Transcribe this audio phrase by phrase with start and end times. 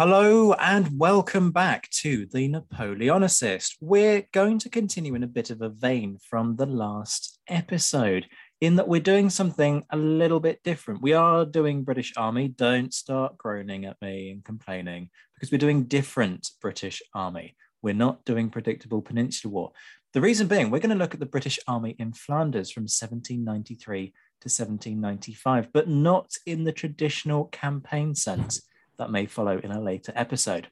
[0.00, 3.78] Hello and welcome back to the Napoleonicist.
[3.80, 8.26] We're going to continue in a bit of a vein from the last episode,
[8.60, 11.02] in that we're doing something a little bit different.
[11.02, 12.46] We are doing British Army.
[12.46, 17.56] Don't start groaning at me and complaining because we're doing different British Army.
[17.82, 19.72] We're not doing predictable Peninsular War.
[20.12, 24.06] The reason being, we're going to look at the British Army in Flanders from 1793
[24.06, 28.62] to 1795, but not in the traditional campaign sense
[28.98, 30.68] that may follow in a later episode.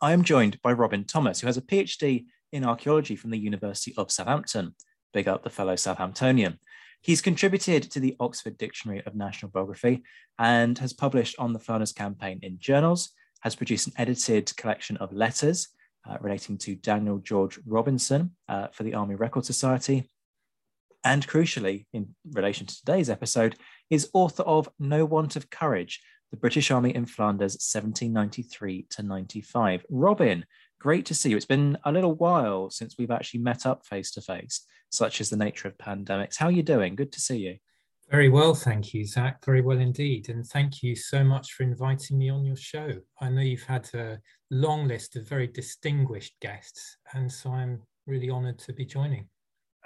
[0.00, 3.94] I am joined by Robin Thomas, who has a PhD in archaeology from the University
[3.96, 4.74] of Southampton.
[5.12, 6.58] Big up the fellow Southamptonian.
[7.02, 10.02] He's contributed to the Oxford Dictionary of National Biography
[10.38, 15.12] and has published on the Flanders campaign in journals, has produced an edited collection of
[15.12, 15.68] letters
[16.08, 20.08] uh, relating to Daniel George Robinson uh, for the Army Record Society,
[21.04, 23.56] and crucially, in relation to today's episode,
[23.88, 29.84] is author of No Want of Courage, the British Army in Flanders, 1793 to 95.
[29.90, 30.44] Robin,
[30.78, 31.36] great to see you.
[31.36, 35.30] It's been a little while since we've actually met up face to face, such is
[35.30, 36.36] the nature of pandemics.
[36.36, 36.94] How are you doing?
[36.94, 37.56] Good to see you.
[38.10, 39.44] Very well, thank you, Zach.
[39.44, 40.28] Very well indeed.
[40.30, 42.94] And thank you so much for inviting me on your show.
[43.20, 44.18] I know you've had a
[44.50, 49.28] long list of very distinguished guests, and so I'm really honoured to be joining.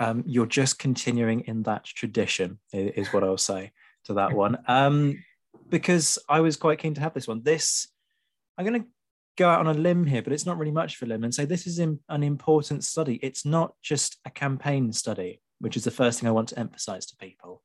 [0.00, 3.72] Um, you're just continuing in that tradition, is what I'll say
[4.04, 4.56] to that one.
[4.68, 5.22] Um,
[5.68, 7.42] because I was quite keen to have this one.
[7.42, 7.88] This,
[8.56, 8.88] I'm going to
[9.36, 11.34] go out on a limb here, but it's not really much for a limb and
[11.34, 13.18] say this is an important study.
[13.22, 17.06] It's not just a campaign study, which is the first thing I want to emphasize
[17.06, 17.62] to people.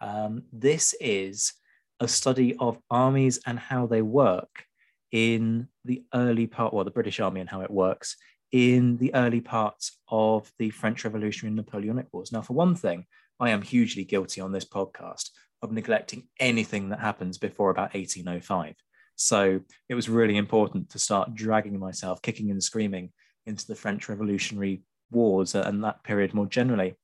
[0.00, 1.54] Um, this is
[2.00, 4.64] a study of armies and how they work
[5.12, 8.16] in the early part, well, the British Army and how it works
[8.52, 12.32] in the early parts of the French Revolutionary and Napoleonic Wars.
[12.32, 13.06] Now, for one thing,
[13.40, 15.30] I am hugely guilty on this podcast
[15.62, 18.74] of neglecting anything that happens before about 1805.
[19.16, 23.12] So it was really important to start dragging myself, kicking and screaming,
[23.46, 26.96] into the French Revolutionary Wars and that period more generally.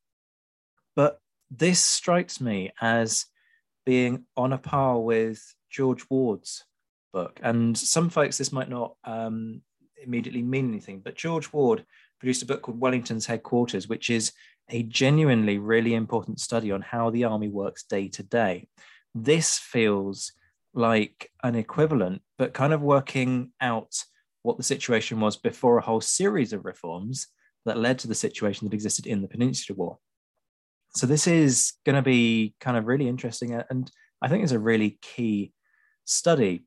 [0.97, 1.19] But
[1.51, 3.27] this strikes me as
[3.87, 6.65] being on a par with George Ward's
[7.13, 7.41] book.
[7.43, 9.63] And some folks, this might not um,
[10.03, 11.85] immediately mean anything, but George Ward
[12.19, 14.33] produced a book called Wellington's Headquarters, which is
[14.71, 18.69] a genuinely really important study on how the army works day to day.
[19.15, 20.33] This feels
[20.75, 23.95] like an equivalent, but kind of working out
[24.43, 27.29] what the situation was before a whole series of reforms
[27.65, 29.99] that led to the situation that existed in the Peninsular War.
[30.95, 34.53] So this is going to be kind of really interesting, uh, and I think it's
[34.53, 35.53] a really key
[36.05, 36.65] study.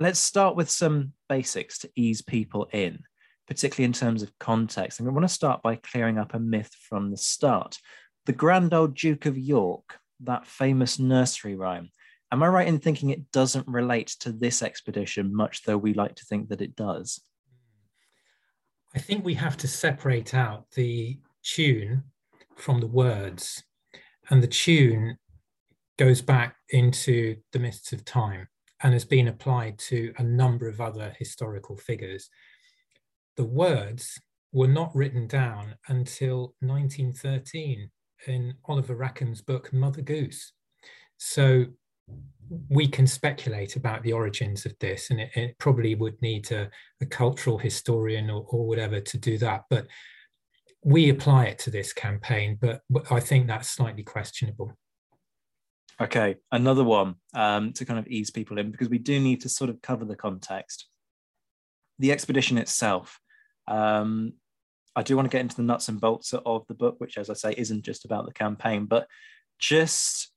[0.00, 3.00] Let's start with some basics to ease people in
[3.46, 5.00] particularly in terms of context.
[5.00, 7.78] And I want to start by clearing up a myth from the start.
[8.26, 11.90] The Grand Old Duke of York, that famous nursery rhyme,
[12.32, 16.14] am I right in thinking it doesn't relate to this expedition, much though we like
[16.16, 17.20] to think that it does?
[18.94, 22.04] I think we have to separate out the tune
[22.56, 23.64] from the words.
[24.30, 25.18] And the tune
[25.98, 28.48] goes back into the mists of time.
[28.84, 32.28] and has been applied to a number of other historical figures.
[33.36, 34.18] The words
[34.52, 37.90] were not written down until 1913
[38.26, 40.52] in Oliver Rackham's book Mother Goose.
[41.16, 41.66] So
[42.68, 46.70] we can speculate about the origins of this, and it, it probably would need a,
[47.00, 49.62] a cultural historian or, or, whatever to do that.
[49.70, 49.86] But
[50.84, 54.76] we apply it to this campaign, but I think that's slightly questionable.
[56.00, 59.48] Okay, another one um, to kind of ease people in because we do need to
[59.48, 60.86] sort of cover the context.
[61.98, 63.18] The expedition itself.
[63.68, 64.34] Um,
[64.96, 67.28] I do want to get into the nuts and bolts of the book, which, as
[67.28, 69.08] I say, isn't just about the campaign, but
[69.58, 70.32] just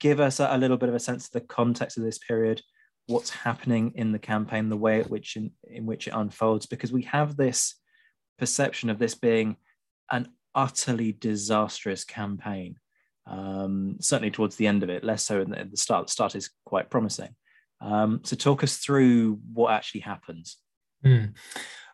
[0.00, 2.60] give us a, a little bit of a sense of the context of this period,
[3.06, 6.92] what's happening in the campaign, the way at which in, in which it unfolds, because
[6.92, 7.76] we have this
[8.38, 9.56] perception of this being
[10.10, 12.76] an utterly disastrous campaign.
[13.26, 16.08] Um, certainly towards the end of it, less so in the, at the start.
[16.08, 17.36] The start is quite promising.
[17.80, 20.56] Um, so, talk us through what actually happens.
[21.04, 21.34] Mm.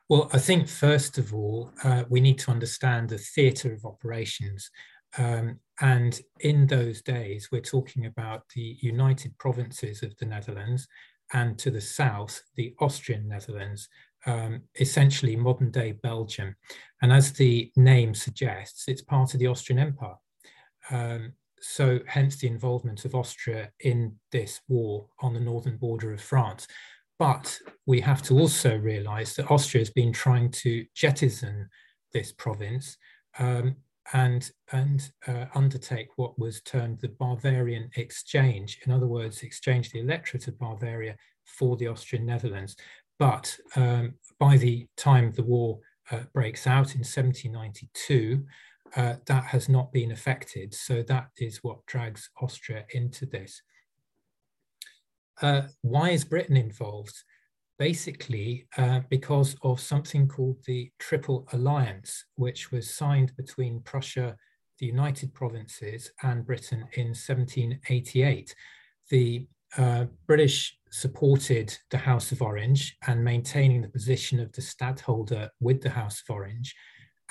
[0.09, 4.71] Well, I think first of all, uh, we need to understand the theatre of operations.
[5.19, 10.87] Um, and in those days, we're talking about the United Provinces of the Netherlands
[11.33, 13.89] and to the south, the Austrian Netherlands,
[14.27, 16.55] um, essentially modern day Belgium.
[17.03, 20.17] And as the name suggests, it's part of the Austrian Empire.
[20.91, 26.21] Um, so, hence the involvement of Austria in this war on the northern border of
[26.21, 26.69] France.
[27.19, 31.69] But we have to also realize that Austria has been trying to jettison
[32.13, 32.97] this province
[33.39, 33.77] um,
[34.13, 38.81] and, and uh, undertake what was termed the Bavarian exchange.
[38.87, 42.77] In other words, exchange the electorate of Bavaria for the Austrian Netherlands.
[43.19, 45.79] But um, by the time the war
[46.11, 48.45] uh, breaks out in 1792,
[48.95, 50.73] uh, that has not been affected.
[50.75, 53.63] So that is what drags Austria into this.
[55.43, 57.15] Uh, why is Britain involved?
[57.79, 64.37] basically uh, because of something called the Triple Alliance, which was signed between Prussia,
[64.79, 68.55] the United Provinces, and Britain in 1788.
[69.11, 69.47] The
[69.77, 75.83] uh, British supported the House of Orange and maintaining the position of the stadtholder with
[75.83, 76.75] the House of Orange.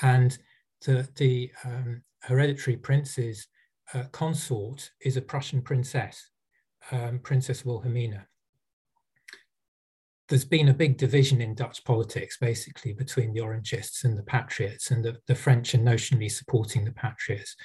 [0.02, 0.38] And
[0.86, 3.48] the, the um, hereditary prince's
[3.94, 6.30] uh, consort is a Prussian princess,
[6.92, 8.28] um, Princess Wilhelmina
[10.28, 14.90] there's been a big division in Dutch politics, basically, between the Orangists and the Patriots,
[14.90, 17.56] and the, the French are notionally supporting the Patriots.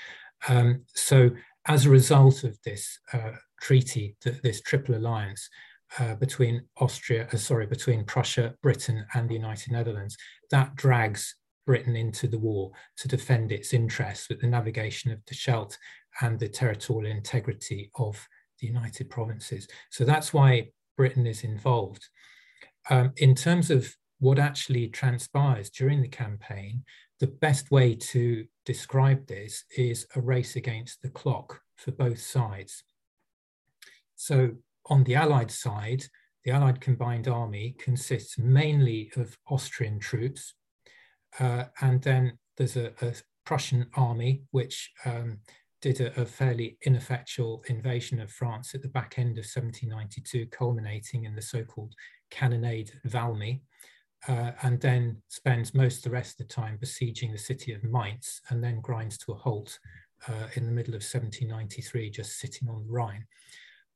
[0.49, 1.31] Um, so,
[1.67, 5.49] as a result of this uh, treaty, th- this triple alliance
[5.99, 10.16] uh, between Austria, uh, sorry, between Prussia, Britain, and the United Netherlands,
[10.50, 15.34] that drags Britain into the war to defend its interests with the navigation of the
[15.34, 15.78] Scheldt
[16.20, 18.26] and the territorial integrity of
[18.61, 19.67] the United Provinces.
[19.91, 22.09] So that's why Britain is involved
[22.89, 26.85] um, in terms of what actually transpires during the campaign,
[27.19, 32.83] the best way to describe this is a race against the clock for both sides.
[34.17, 34.53] So,
[34.87, 36.05] on the Allied side,
[36.45, 40.55] the Allied Combined Army consists mainly of Austrian troops,
[41.39, 43.15] uh, and then there's a, a,
[43.47, 45.39] Prussian army which um,
[45.81, 51.25] did a, a, fairly ineffectual invasion of France at the back end of 1792, culminating
[51.25, 51.94] in the so called
[52.31, 53.61] cannonade Valmy,
[54.29, 57.83] uh, and then spends most of the rest of the time besieging the city of
[57.83, 59.78] Mainz, and then grinds to a halt
[60.28, 63.26] uh, in the middle of 1793, just sitting on the Rhine.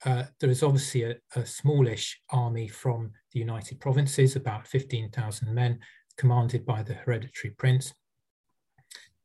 [0.04, 5.78] Uh, there is obviously a, a, smallish army from the United Provinces, about 15,000 men,
[6.16, 7.92] commanded by the hereditary prince.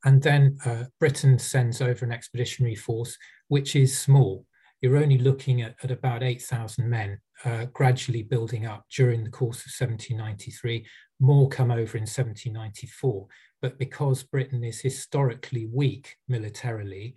[0.06, 4.46] And then uh, Britain sends over an expeditionary force, which is small.
[4.82, 9.60] You're only looking at, at about 8,000 men uh, gradually building up during the course
[9.65, 10.86] of 1793.
[11.20, 13.27] More come over in 1794.
[13.62, 17.15] But because Britain is historically weak militarily,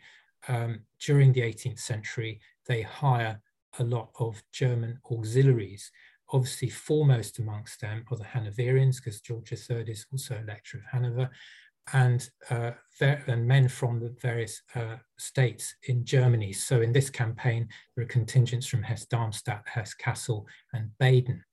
[0.48, 3.40] um, during the 18th century, they hire
[3.78, 5.90] a lot of German auxiliaries.
[6.32, 11.30] Obviously, foremost amongst them are the Hanoverians, because George III is also Elector of Hanover,
[11.92, 16.52] and, uh, and men from the various uh, states in Germany.
[16.52, 21.44] So in this campaign, there are contingents from Hesse-Darmstadt, Hesse-Kassel, and Baden.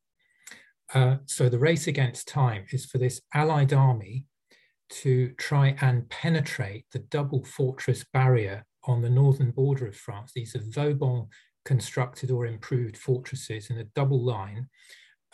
[0.93, 4.25] Uh, so the race against time is for this Allied army
[4.89, 10.31] to try and penetrate the double fortress barrier on the northern border of France.
[10.33, 11.27] These are Vauban
[11.65, 14.67] constructed or improved fortresses in a double line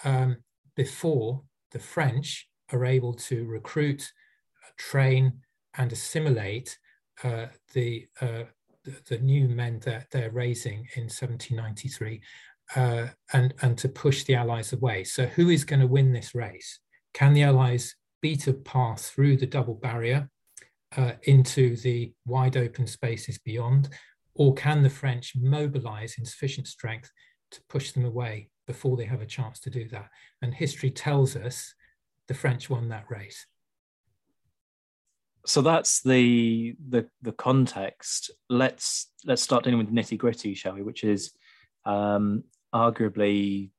[0.03, 0.37] um,
[0.75, 4.11] before the French are able to recruit
[4.77, 5.41] train
[5.77, 6.77] and assimilate
[7.23, 8.43] uh, the, uh,
[8.83, 12.21] the, the new men that they're raising in 1793.
[12.75, 15.03] uh, and, and to push the Allies away.
[15.03, 16.79] So, who is going to win this race?
[17.13, 20.29] Can the Allies beat a path through the double barrier
[20.97, 23.89] uh, into the wide open spaces beyond?
[24.33, 27.11] Or can the French mobilize in sufficient strength
[27.51, 30.09] to push them away before they have a chance to do that?
[30.41, 31.73] And history tells us
[32.27, 33.45] the French won that race.
[35.45, 38.31] So that's the the the context.
[38.49, 40.81] Let's let's start dealing with nitty gritty, shall we?
[40.81, 41.33] Which is
[41.85, 43.69] um, arguably,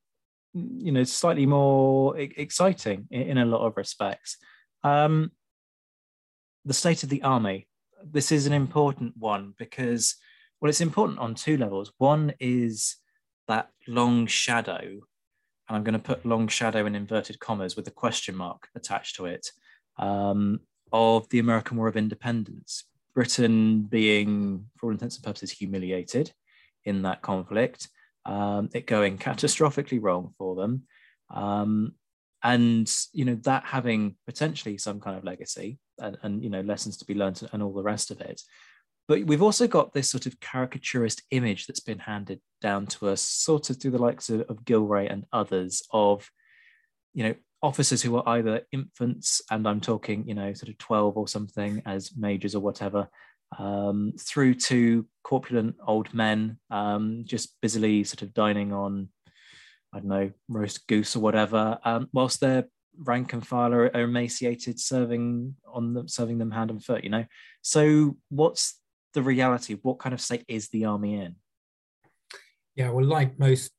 [0.53, 4.37] you know, slightly more exciting in, in, a lot of respects.
[4.83, 5.31] Um,
[6.63, 7.67] the state of the army.
[8.03, 10.15] This is an important one because
[10.61, 11.91] well, it's important on two levels.
[11.97, 12.95] One is
[13.47, 15.01] that long shadow, and
[15.69, 19.25] I'm going to put long shadow in inverted commas with a question mark attached to
[19.25, 19.51] it,
[19.97, 22.85] um, of the American War of Independence.
[23.13, 26.31] Britain being, for all intents and purposes, humiliated
[26.85, 27.89] in that conflict,
[28.25, 30.83] um, it going catastrophically wrong for them.
[31.33, 31.93] Um,
[32.43, 36.95] and you know that having potentially some kind of legacy and, and you know lessons
[36.97, 38.43] to be learned and all the rest of it
[39.07, 43.21] but we've also got this sort of caricaturist image that's been handed down to us,
[43.21, 46.29] sort of through the likes of, of Gillray and others, of
[47.13, 51.17] you know officers who are either infants, and I'm talking you know sort of 12
[51.17, 53.09] or something as majors or whatever,
[53.57, 59.09] um, through to corpulent old men um, just busily sort of dining on
[59.93, 62.65] I don't know roast goose or whatever, um, whilst their
[62.99, 67.03] rank and file are, are emaciated, serving on them, serving them hand and foot.
[67.03, 67.25] You know,
[67.61, 68.79] so what's
[69.13, 71.35] the reality what kind of state is the army in?
[72.75, 73.71] Yeah, well, like most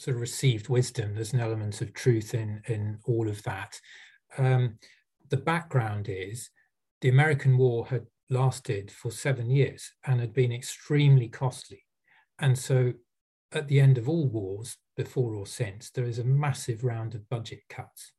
[0.00, 3.78] sort of received wisdom, there's an element of truth in in all of that.
[4.38, 4.78] Um,
[5.28, 6.50] the background is
[7.00, 11.84] the American War had lasted for seven years and had been extremely costly,
[12.38, 12.92] and so
[13.52, 17.28] at the end of all wars, before or since, there is a massive round of
[17.28, 18.12] budget cuts.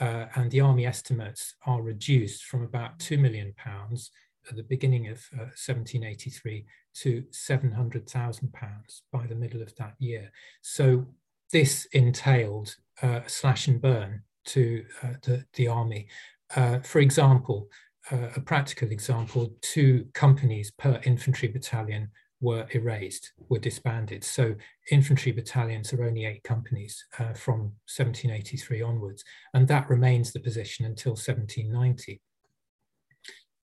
[0.00, 4.10] Uh, and the army estimates are reduced from about two million pounds
[4.48, 6.64] at the beginning of uh, 1783
[6.94, 10.30] to 700,000 pounds by the middle of that year.
[10.62, 11.06] So
[11.52, 16.08] this entailed uh, slash and burn to uh, the, the army.
[16.54, 17.68] Uh, for example,
[18.10, 24.24] uh, a practical example, two companies per infantry battalion were erased, were disbanded.
[24.24, 24.54] So
[24.90, 30.86] infantry battalions are only eight companies uh, from 1783 onwards, and that remains the position
[30.86, 32.20] until 1790.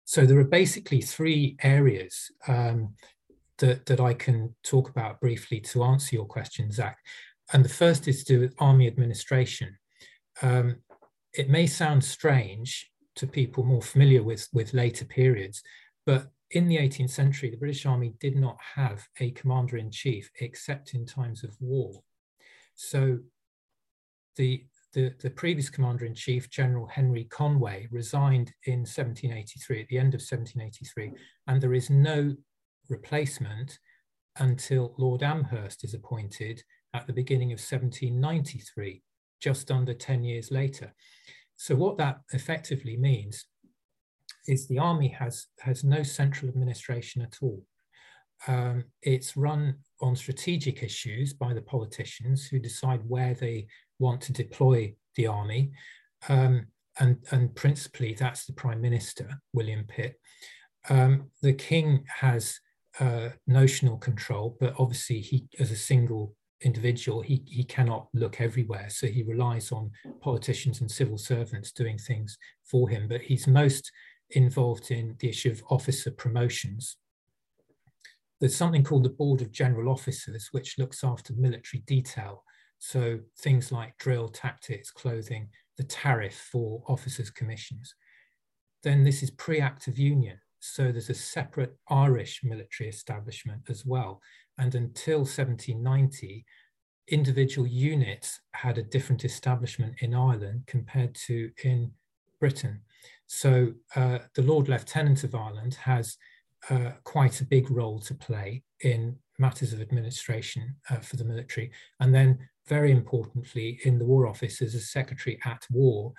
[0.04, 2.94] So there are basically three areas um,
[3.58, 6.98] that, that I can talk about briefly to answer your question, Zach.
[7.52, 9.76] And the first is to do with army administration.
[10.42, 10.76] Um,
[11.32, 15.62] it may sound strange to people more familiar with, with later periods,
[16.04, 20.30] but in the 18th century, the British Army did not have a commander in chief
[20.40, 22.02] except in times of war.
[22.74, 23.18] So
[24.36, 29.98] the, the, the previous commander in chief, General Henry Conway, resigned in 1783, at the
[29.98, 31.12] end of 1783,
[31.48, 32.34] and there is no
[32.88, 33.78] replacement
[34.38, 36.62] until Lord Amherst is appointed
[36.94, 39.02] at the beginning of 1793,
[39.40, 40.94] just under 10 years later.
[41.56, 43.46] So, what that effectively means
[44.46, 47.62] is the army has, has no central administration at all.
[48.46, 53.66] Um, it's run on strategic issues by the politicians who decide where they
[53.98, 55.72] want to deploy the army.
[56.28, 56.66] Um,
[56.98, 60.14] and, and principally, that's the Prime Minister, William Pitt.
[60.88, 62.60] Um, the King has
[63.00, 68.88] uh, notional control, but obviously, he, as a single individual, he, he cannot look everywhere.
[68.88, 73.08] So he relies on politicians and civil servants doing things for him.
[73.08, 73.90] But he's most
[74.30, 76.96] involved in the issue of officer promotions.
[78.40, 82.44] There's something called the Board of General Officers, which looks after military detail
[82.78, 87.94] so things like drill, tactics, clothing, the tariff for officers' commissions.
[88.82, 90.38] Then this is pre-Act of Union.
[90.60, 94.20] So there's a separate Irish military establishment as well.
[94.58, 96.44] And until 1790,
[97.08, 101.92] individual units had a different establishment in Ireland compared to in
[102.40, 102.80] Britain.
[103.26, 106.16] So uh, the Lord Lieutenant of Ireland has
[106.70, 111.70] uh, quite a big role to play in matters of administration uh, for the military.
[112.00, 112.38] And then
[112.68, 116.12] very importantly, in the War Office as a secretary at war,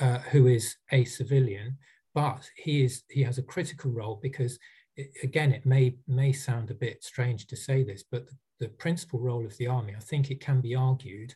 [0.00, 1.76] uh, who is a civilian,
[2.14, 4.58] but he is he has a critical role because,
[4.96, 8.68] it, again, it may may sound a bit strange to say this, but the, the
[8.68, 11.34] principal role of the army, I think it can be argued,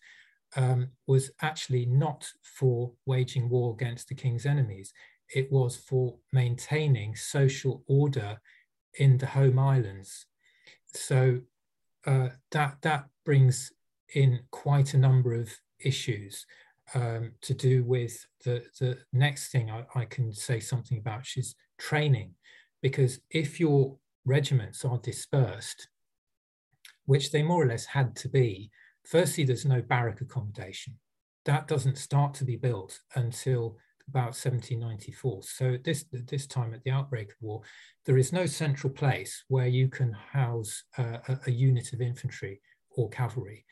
[0.56, 4.92] um, was actually not for waging war against the king's enemies.
[5.34, 8.40] It was for maintaining social order
[8.98, 10.26] in the home islands.
[10.94, 11.40] So
[12.06, 13.72] uh, that that brings
[14.14, 16.46] in quite a number of issues
[16.94, 21.54] um, to do with the, the next thing I, I can say something about, is
[21.78, 22.34] training.
[22.82, 25.88] Because if your regiments are dispersed,
[27.06, 28.70] which they more or less had to be,
[29.04, 30.98] firstly, there's no barrack accommodation.
[31.44, 33.76] That doesn't start to be built until
[34.08, 35.42] about 1794.
[35.42, 37.62] So this, this time at the outbreak of war,
[38.04, 43.08] there is no central place where you can house a, a, unit of infantry or
[43.08, 43.64] cavalry.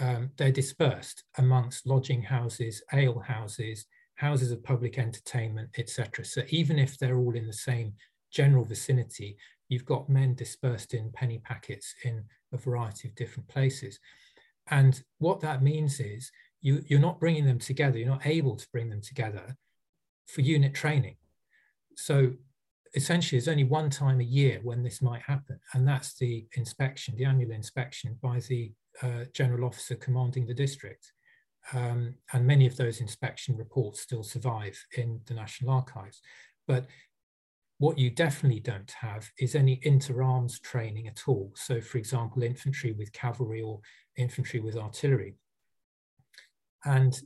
[0.00, 6.24] Um, they're dispersed amongst lodging houses, ale houses, houses of public entertainment, etc.
[6.24, 7.94] So even if they're all in the same
[8.30, 9.36] general vicinity,
[9.68, 13.98] you've got men dispersed in penny packets in a variety of different places.
[14.70, 16.30] And what that means is
[16.60, 19.56] you, you're not bringing them together, you're not able to bring them together
[20.28, 21.16] for unit training.
[21.96, 22.32] So
[22.94, 27.16] essentially, there's only one time a year when this might happen, and that's the inspection,
[27.16, 31.12] the annual inspection by the uh, general officer commanding the district.
[31.72, 36.20] Um, and many of those inspection reports still survive in the National Archives.
[36.66, 36.86] But
[37.78, 41.52] what you definitely don't have is any inter-arms training at all.
[41.54, 43.80] So, for example, infantry with cavalry or
[44.16, 45.34] infantry with artillery.
[46.84, 47.20] And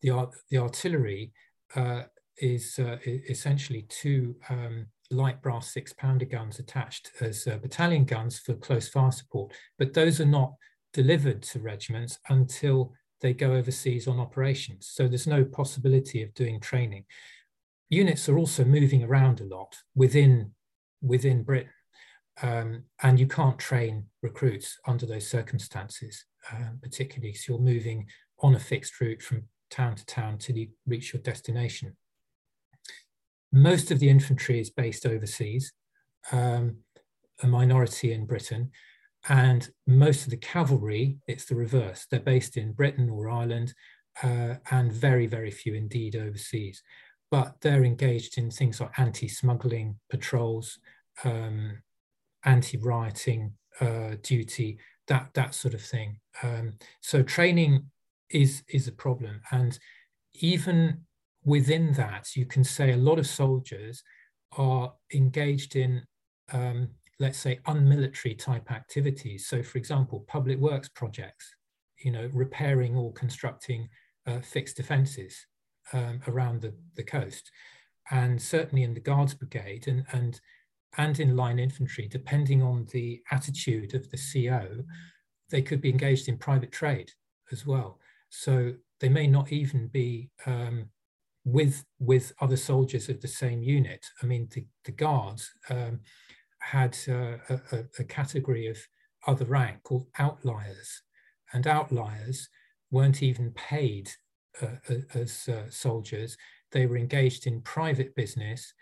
[0.00, 1.32] the, the artillery
[1.76, 2.02] uh,
[2.38, 8.38] is uh, essentially two um, light brass six pounder guns attached as uh, battalion guns
[8.38, 9.52] for close fire support.
[9.78, 10.54] But those are not
[10.92, 14.90] delivered to regiments until they go overseas on operations.
[14.92, 17.04] So there's no possibility of doing training.
[17.88, 20.52] Units are also moving around a lot within,
[21.00, 21.70] within Britain.
[22.42, 28.06] Um, and you can't train recruits under those circumstances, um, particularly so you're moving
[28.40, 31.94] on a fixed route from town to town till you reach your destination.
[33.52, 35.72] Most of the infantry is based overseas,
[36.32, 36.78] um,
[37.42, 38.70] a minority in Britain,
[39.28, 42.06] and most of the cavalry, it's the reverse.
[42.10, 43.74] They're based in Britain or Ireland,
[44.22, 46.82] uh, and very, very few indeed overseas.
[47.30, 50.78] But they're engaged in things like anti smuggling patrols,
[51.24, 51.82] um,
[52.44, 56.18] anti rioting uh, duty, that, that sort of thing.
[56.42, 57.90] Um, so training
[58.28, 59.40] is, is a problem.
[59.50, 59.78] And
[60.34, 61.04] even
[61.44, 64.02] within that, you can say a lot of soldiers
[64.56, 66.02] are engaged in,
[66.52, 69.46] um, let's say, unmilitary type activities.
[69.46, 71.54] So, for example, public works projects,
[72.04, 73.88] you know, repairing or constructing
[74.26, 75.46] uh, fixed defences
[75.92, 77.50] um, around the, the coast,
[78.10, 80.40] and certainly in the Guards Brigade and and
[80.98, 84.84] and in line infantry, depending on the attitude of the CO,
[85.50, 87.10] they could be engaged in private trade
[87.50, 87.98] as well.
[88.28, 90.90] So they may not even be um,
[91.44, 94.06] with with other soldiers of the same unit.
[94.22, 96.00] I mean, the, the guards um,
[96.60, 98.78] had uh, a, a, category of
[99.26, 101.02] other rank called outliers,
[101.52, 102.48] and outliers
[102.90, 104.10] weren't even paid
[104.60, 104.76] uh,
[105.14, 106.36] as uh, soldiers.
[106.70, 108.72] They were engaged in private business,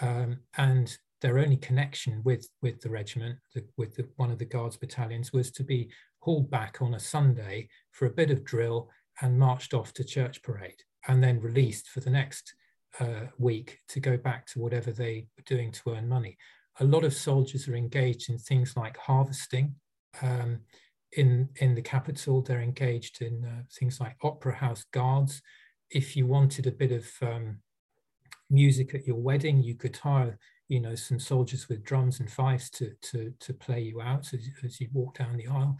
[0.00, 4.44] um, and their only connection with with the regiment, the, with the, one of the
[4.44, 8.90] guards battalions, was to be hauled back on a Sunday for a bit of drill
[9.20, 12.54] and marched off to church parade and then released for the next
[13.00, 16.36] uh, week to go back to whatever they were doing to earn money.
[16.80, 19.74] A lot of soldiers are engaged in things like harvesting.
[20.22, 20.60] Um,
[21.12, 25.42] in, in the capital, they're engaged in uh, things like opera house guards.
[25.90, 27.58] If you wanted a bit of um,
[28.50, 32.68] music at your wedding, you could hire you know some soldiers with drums and fifes
[32.68, 35.78] to to to play you out as, as you walk down the aisle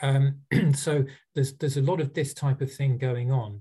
[0.00, 0.36] um,
[0.74, 3.60] so there's there's a lot of this type of thing going on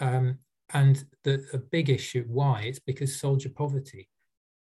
[0.00, 0.38] um,
[0.72, 2.62] and the a big issue why?
[2.62, 4.08] It's because soldier poverty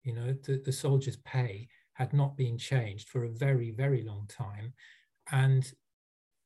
[0.03, 4.27] you know the, the soldiers pay had not been changed for a very very long
[4.29, 4.73] time.
[5.31, 5.71] And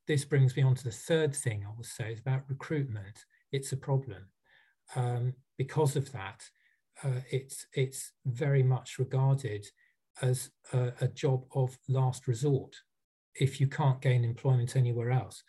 [0.07, 3.25] this brings me on to the third thing i will say is about recruitment.
[3.53, 4.27] It's a problem.
[4.95, 6.43] Um, because of that
[7.03, 9.65] uh, it's it's very much regarded
[10.21, 12.75] as a, a job of last resort
[13.35, 15.43] if you can't gain employment anywhere else.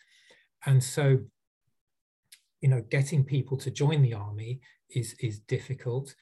[0.66, 1.18] And so
[2.64, 6.14] you know, getting people to join the army is, is difficult.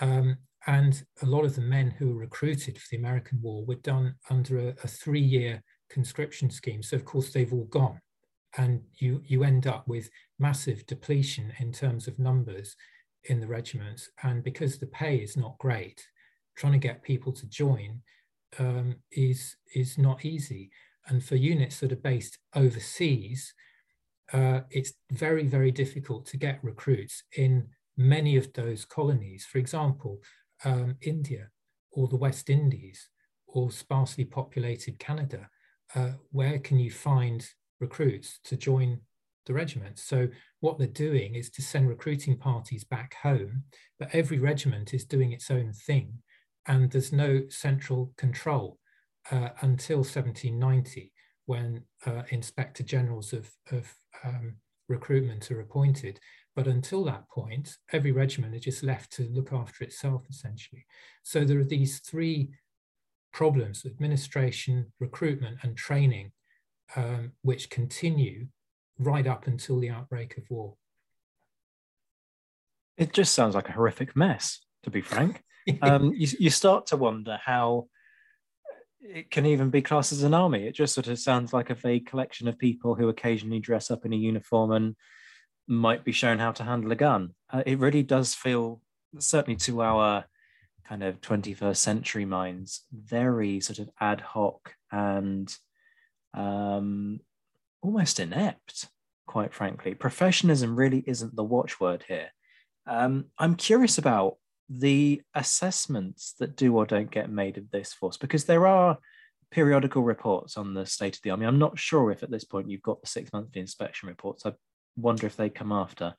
[0.00, 3.74] Um, and a lot of the men who were recruited for the American War were
[3.74, 6.82] done under a, a three year conscription scheme.
[6.82, 8.00] So, of course, they've all gone.
[8.56, 10.08] And you, you end up with
[10.38, 12.76] massive depletion in terms of numbers
[13.24, 14.08] in the regiments.
[14.22, 16.02] And because the pay is not great,
[16.56, 18.00] trying to get people to join
[18.58, 20.70] um, is, is not easy.
[21.08, 23.52] And for units that are based overseas,
[24.32, 29.44] uh, it's very, very difficult to get recruits in many of those colonies.
[29.44, 30.20] For example,
[30.64, 31.48] um, India
[31.92, 33.08] or the West Indies
[33.46, 35.48] or sparsely populated Canada.
[35.94, 37.48] Uh, where can you find
[37.80, 39.00] recruits to join
[39.46, 39.98] the regiment.
[39.98, 40.28] So
[40.60, 43.64] what they're doing is to send recruiting parties back home,
[43.98, 46.18] but every regiment is doing its own thing,
[46.66, 48.78] and there's no central control
[49.30, 51.12] uh, until 1790,
[51.50, 53.92] when uh, inspector generals of, of
[54.24, 54.54] um,
[54.88, 56.20] recruitment are appointed.
[56.54, 60.86] But until that point, every regiment is just left to look after itself, essentially.
[61.24, 62.50] So there are these three
[63.32, 66.30] problems administration, recruitment, and training,
[66.94, 68.46] um, which continue
[69.00, 70.74] right up until the outbreak of war.
[72.96, 75.42] It just sounds like a horrific mess, to be frank.
[75.82, 77.88] um, you, you start to wonder how
[79.00, 80.66] it can even be classed as an army.
[80.66, 84.04] It just sort of sounds like a vague collection of people who occasionally dress up
[84.04, 84.96] in a uniform and
[85.66, 87.34] might be shown how to handle a gun.
[87.50, 88.80] Uh, it really does feel,
[89.18, 90.24] certainly to our
[90.86, 95.54] kind of 21st century minds, very sort of ad hoc and
[96.34, 97.20] um,
[97.82, 98.88] almost inept,
[99.26, 99.94] quite frankly.
[99.94, 102.30] Professionalism really isn't the watchword here.
[102.86, 104.36] Um, I'm curious about
[104.70, 108.98] the assessments that do or don't get made of this force because there are
[109.50, 111.44] periodical reports on the state of the army.
[111.44, 114.46] I'm not sure if at this point you've got the six monthly inspection reports.
[114.46, 114.52] I
[114.96, 116.14] wonder if they come after.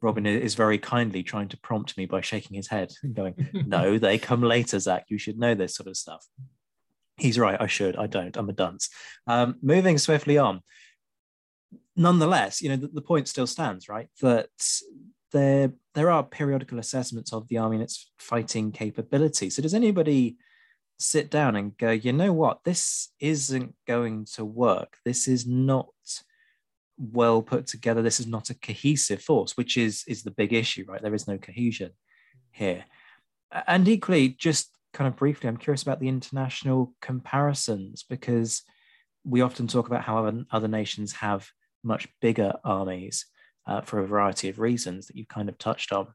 [0.00, 3.34] Robin is very kindly trying to prompt me by shaking his head and going,
[3.66, 5.06] No, they come later, Zach.
[5.08, 6.24] You should know this sort of stuff.
[7.16, 7.60] He's right.
[7.60, 7.96] I should.
[7.96, 8.36] I don't.
[8.36, 8.90] I'm a dunce.
[9.26, 10.60] Um, moving swiftly on.
[11.96, 14.08] Nonetheless, you know, the, the point still stands, right?
[14.22, 14.50] That
[15.32, 19.50] there there are periodical assessments of the army and its fighting capability.
[19.50, 20.36] So does anybody
[20.98, 24.96] sit down and go, you know what, this isn't going to work.
[25.04, 25.88] This is not
[26.96, 28.02] well put together.
[28.02, 31.00] This is not a cohesive force, which is is the big issue, right?
[31.00, 31.92] There is no cohesion
[32.50, 32.84] here.
[33.66, 38.62] And equally, just kind of briefly, I'm curious about the international comparisons because
[39.24, 41.48] we often talk about how other nations have
[41.84, 43.26] much bigger armies
[43.68, 46.08] uh, for a variety of reasons that you've kind of touched on.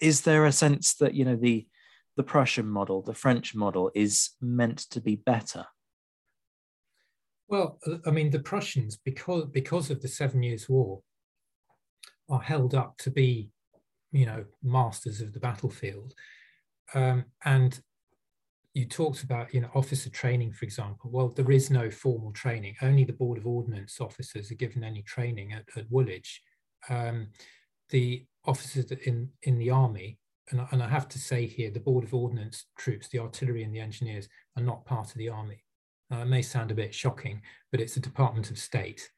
[0.00, 1.66] Is there a sense that you know the
[2.16, 5.66] the Prussian model, the French model, is meant to be better?
[7.48, 11.00] Well, I mean, the Prussians, because because of the Seven Years' War,
[12.28, 13.50] are held up to be,
[14.12, 16.14] you know, masters of the battlefield,
[16.94, 17.80] um, and
[18.74, 21.08] you talked about, you know, officer training, for example.
[21.12, 22.74] Well, there is no formal training.
[22.82, 26.42] Only the Board of Ordnance officers are given any training at, at Woolwich.
[26.88, 27.28] Um,
[27.90, 30.18] the officers in in the army,
[30.50, 33.72] and, and I have to say here, the Board of Ordnance troops, the artillery and
[33.72, 35.62] the engineers, are not part of the army.
[36.12, 39.08] Uh, it may sound a bit shocking, but it's a Department of State.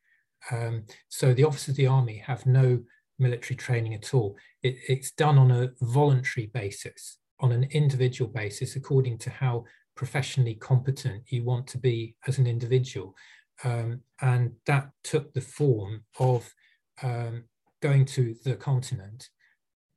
[0.51, 2.83] Um, so the officers of the army have no
[3.19, 4.37] military training at all.
[4.63, 10.55] It, it's done on a voluntary basis, on an individual basis, according to how professionally
[10.55, 13.15] competent you want to be as an individual.
[13.65, 16.53] Um, and that took the form of
[17.03, 17.45] um,
[17.81, 19.29] going to the continent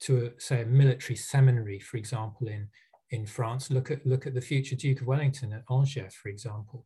[0.02, 2.70] to, a, say, a military seminary, for example, in
[3.12, 3.72] in France.
[3.72, 6.86] Look at look at the future Duke of Wellington at Angers, for example,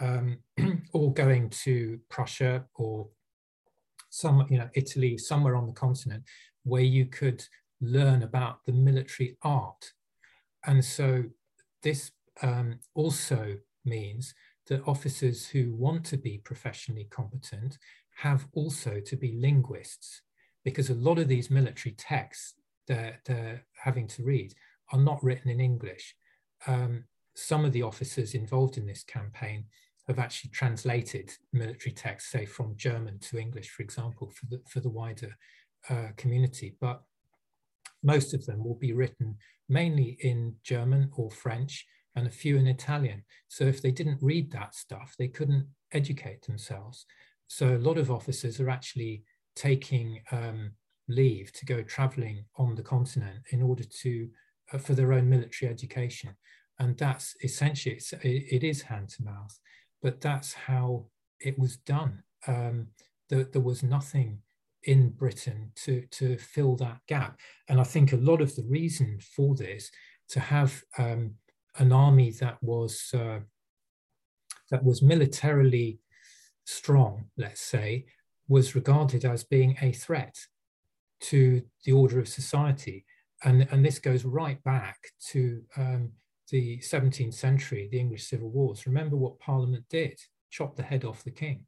[0.00, 0.38] um,
[0.92, 3.08] or going to Prussia or
[4.10, 6.22] some you know Italy, somewhere on the continent,
[6.62, 7.44] where you could
[7.84, 9.92] learn about the military art.
[10.66, 11.24] And so
[11.82, 14.34] this um, also means
[14.66, 17.78] that officers who want to be professionally competent
[18.16, 20.22] have also to be linguists,
[20.64, 22.54] because a lot of these military texts
[22.86, 24.54] that they're having to read
[24.92, 26.14] are not written in English.
[26.66, 29.64] Um, some of the officers involved in this campaign
[30.06, 34.80] have actually translated military texts, say from German to English, for example, for the, for
[34.80, 35.36] the wider
[35.90, 36.76] uh, community.
[36.80, 37.02] But
[38.04, 39.36] most of them will be written
[39.68, 43.24] mainly in German or French and a few in Italian.
[43.48, 47.06] So if they didn't read that stuff, they couldn't educate themselves.
[47.48, 49.24] So a lot of officers are actually
[49.56, 50.72] taking um,
[51.08, 54.28] leave to go traveling on the continent in order to
[54.72, 56.34] uh, for their own military education.
[56.78, 59.58] And that's essentially, it's, it is hand to mouth,
[60.02, 61.06] but that's how
[61.40, 62.22] it was done.
[62.46, 62.88] Um,
[63.28, 64.38] there, there was nothing
[64.86, 67.38] in Britain to, to fill that gap.
[67.68, 69.90] And I think a lot of the reason for this,
[70.30, 71.34] to have um,
[71.78, 73.40] an army that was, uh,
[74.70, 75.98] that was militarily
[76.64, 78.06] strong, let's say,
[78.48, 80.36] was regarded as being a threat
[81.20, 83.04] to the order of society
[83.44, 86.12] and, and this goes right back to um,
[86.50, 88.86] the 17th century, the English civil wars.
[88.86, 90.18] Remember what Parliament did:
[90.50, 91.66] chop the head off the king,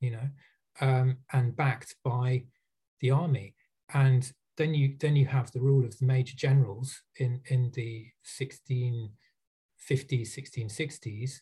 [0.00, 0.28] you know,
[0.80, 2.44] um, and backed by
[3.00, 3.54] the army.
[3.94, 8.06] And then you then you have the rule of the major generals in in the
[8.40, 9.10] 1650s,
[9.90, 11.40] 1660s,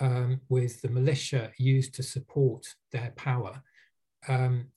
[0.00, 3.62] um, with the militia used to support their power.
[4.26, 4.68] um,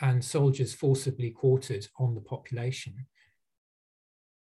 [0.00, 3.06] and soldiers forcibly quartered on the population,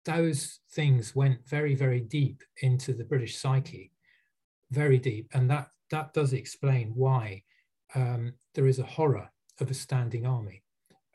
[0.05, 3.91] those things went very, very deep into the British psyche,
[4.71, 5.29] very deep.
[5.33, 7.43] And that, that does explain why
[7.95, 10.63] um, there is a horror of a standing army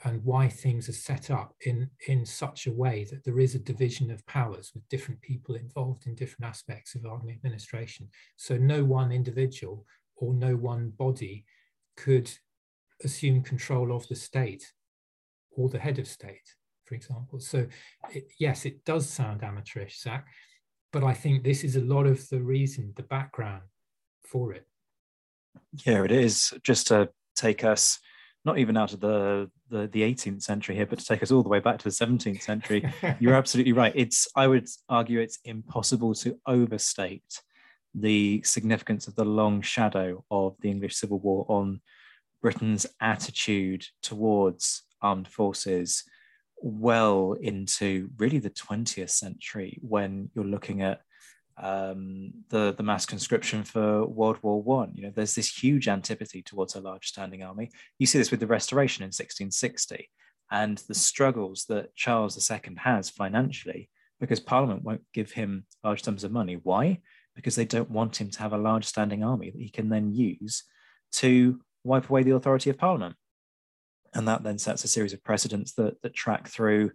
[0.04, 3.60] and why things are set up in, in such a way that there is a
[3.60, 8.08] division of powers with different people involved in different aspects of army administration.
[8.36, 11.44] So no one individual or no one body
[11.96, 12.30] could
[13.04, 14.72] assume control of the state
[15.52, 16.54] or the head of state,
[16.84, 17.38] for example.
[17.38, 17.66] So
[18.10, 20.26] it, yes, it does sound amateurish, Zach,
[20.92, 23.62] but I think this is a lot of the reason, the background
[24.24, 24.66] for it.
[25.86, 26.52] Yeah, it is.
[26.62, 27.98] Just to take us
[28.44, 31.42] not even out of the, the, the 18th century here, but to take us all
[31.42, 33.92] the way back to the 17th century, you're absolutely right.
[33.94, 37.40] It's I would argue it's impossible to overstate
[37.94, 41.80] the significance of the long shadow of the English Civil War on
[42.40, 46.04] Britain's attitude towards armed forces
[46.56, 51.02] well into really the 20th century when you're looking at
[51.62, 54.92] um, the the mass conscription for World War One.
[54.94, 57.70] You know, there's this huge antipathy towards a large standing army.
[57.98, 60.10] You see this with the Restoration in 1660,
[60.50, 63.88] and the struggles that Charles II has financially
[64.20, 66.58] because Parliament won't give him large sums of money.
[66.62, 67.00] Why?
[67.34, 70.12] Because they don't want him to have a large standing army that he can then
[70.12, 70.64] use
[71.12, 73.16] to wipe away the authority of Parliament.
[74.14, 76.90] And that then sets a series of precedents that that track through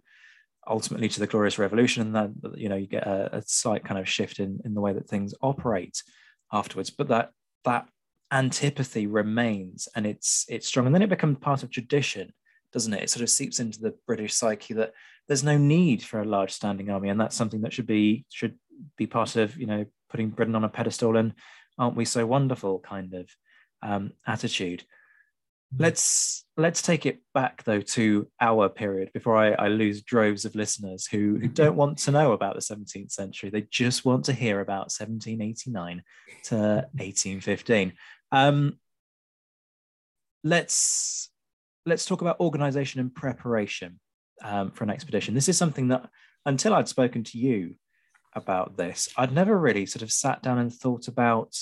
[0.68, 3.98] ultimately to the glorious revolution and then you know you get a, a, slight kind
[3.98, 6.02] of shift in in the way that things operate
[6.52, 6.90] afterwards.
[6.90, 7.30] But that
[7.64, 7.88] that
[8.30, 10.86] antipathy remains and it's it's strong.
[10.86, 12.32] And then it becomes part of tradition
[12.70, 13.02] doesn't it?
[13.02, 14.92] It sort of seeps into the british psyche that
[15.26, 18.58] there's no need for a large standing army and that's something that should be should
[18.96, 21.34] be part of you know putting britain on a pedestal and
[21.78, 23.28] aren't we so wonderful kind of
[23.82, 24.84] um, attitude
[25.76, 30.54] let's let's take it back though to our period before I, I, lose droves of
[30.54, 33.50] listeners who, who don't want to know about the 17th century.
[33.50, 36.02] They just want to hear about 1789
[36.44, 37.92] to 1815
[38.32, 38.78] um,
[40.42, 41.30] let's
[41.84, 44.00] let's talk about organization and preparation
[44.42, 45.34] um, for an expedition.
[45.34, 46.08] This is something that
[46.46, 47.74] until i'd spoken to you
[48.34, 51.52] about this i'd never really sort of sat down and thought about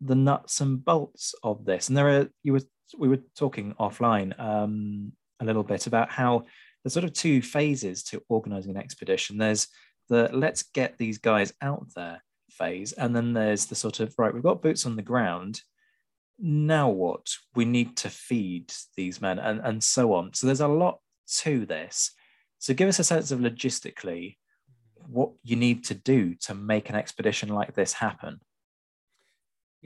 [0.00, 1.88] the nuts and bolts of this.
[1.88, 2.62] And there are you were
[2.98, 6.44] we were talking offline um, a little bit about how
[6.82, 9.38] there's sort of two phases to organizing an expedition.
[9.38, 9.68] There's
[10.08, 14.32] the let's get these guys out there phase, and then there's the sort of right,
[14.32, 15.60] we've got boots on the ground.
[16.38, 17.28] Now what?
[17.54, 20.34] We need to feed these men and, and so on.
[20.34, 21.00] So there's a lot
[21.38, 22.12] to this.
[22.58, 24.36] So give us a sense of logistically
[25.06, 28.40] what you need to do to make an expedition like this happen.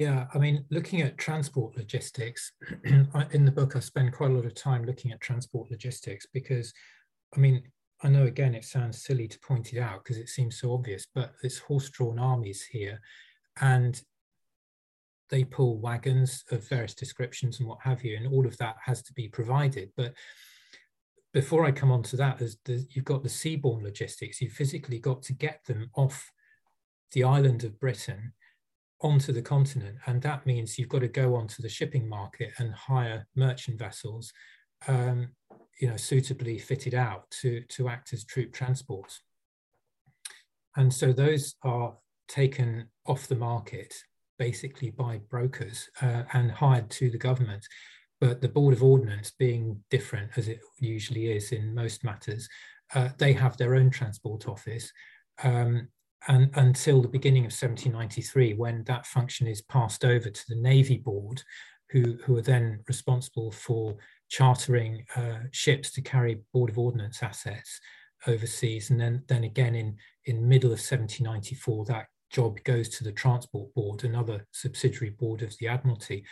[0.00, 2.52] Yeah, I mean, looking at transport logistics,
[2.84, 6.72] in the book, I spend quite a lot of time looking at transport logistics because,
[7.36, 7.64] I mean,
[8.02, 11.06] I know again it sounds silly to point it out because it seems so obvious,
[11.14, 12.98] but it's horse-drawn armies here,
[13.60, 14.00] and
[15.28, 19.02] they pull wagons of various descriptions and what have you, and all of that has
[19.02, 19.90] to be provided.
[19.98, 20.14] But
[21.34, 24.40] before I come on to that, there's, you've got the seaborne logistics.
[24.40, 26.32] You've physically got to get them off
[27.12, 28.32] the island of Britain
[29.02, 29.96] onto the continent.
[30.06, 34.32] And that means you've got to go onto the shipping market and hire merchant vessels,
[34.88, 35.30] um,
[35.80, 39.22] you know, suitably fitted out to, to act as troop transports.
[40.76, 41.94] And so those are
[42.28, 43.94] taken off the market
[44.38, 47.66] basically by brokers uh, and hired to the government.
[48.20, 52.48] But the Board of Ordnance, being different as it usually is in most matters,
[52.94, 54.92] uh, they have their own transport office.
[55.42, 55.88] Um,
[56.28, 60.98] and until the beginning of 1793, when that function is passed over to the Navy
[60.98, 61.42] Board,
[61.90, 63.96] who, who are then responsible for
[64.28, 67.80] chartering uh, ships to carry Board of Ordnance assets
[68.26, 68.90] overseas.
[68.90, 73.74] And then, then again in, in middle of 1794, that job goes to the Transport
[73.74, 76.24] Board, another subsidiary board of the Admiralty.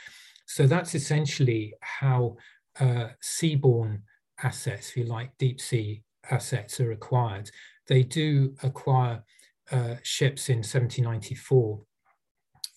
[0.46, 2.36] So that's essentially how
[2.78, 4.02] uh, seaborne
[4.42, 7.50] assets, if you like, deep sea assets are acquired.
[7.88, 9.24] They do acquire
[9.70, 11.80] uh, ships in 1794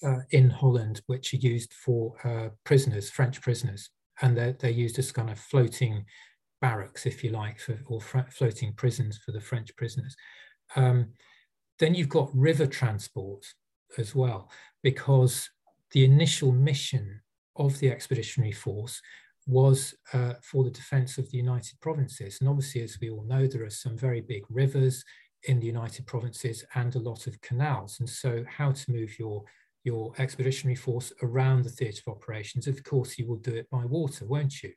[0.04, 3.89] uh, in Holland, which are used for uh, prisoners, French prisoners,
[4.21, 6.06] and they're, they're used as kind of floating
[6.60, 10.15] barracks, if you like, for, or floating prisons for the French prisoners.
[10.75, 11.10] Um,
[11.80, 13.45] then you've got river transport
[13.97, 14.49] as well,
[14.84, 15.49] because
[15.91, 17.21] the initial mission
[17.56, 19.01] of the expeditionary force
[19.47, 22.38] was uh, for the defense of the United Provinces.
[22.39, 25.04] And obviously, as we all know, there are some very big rivers
[25.43, 27.99] in the United Provinces and a lot of canals.
[27.99, 29.43] And so how to move your,
[29.84, 33.86] your expeditionary force around the theatre of operations, of course, you will do it by
[33.86, 34.73] water, won't you?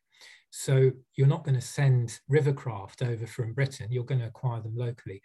[0.51, 4.77] So you're not going to send rivercraft over from Britain, you're going to acquire them
[4.77, 5.21] locally.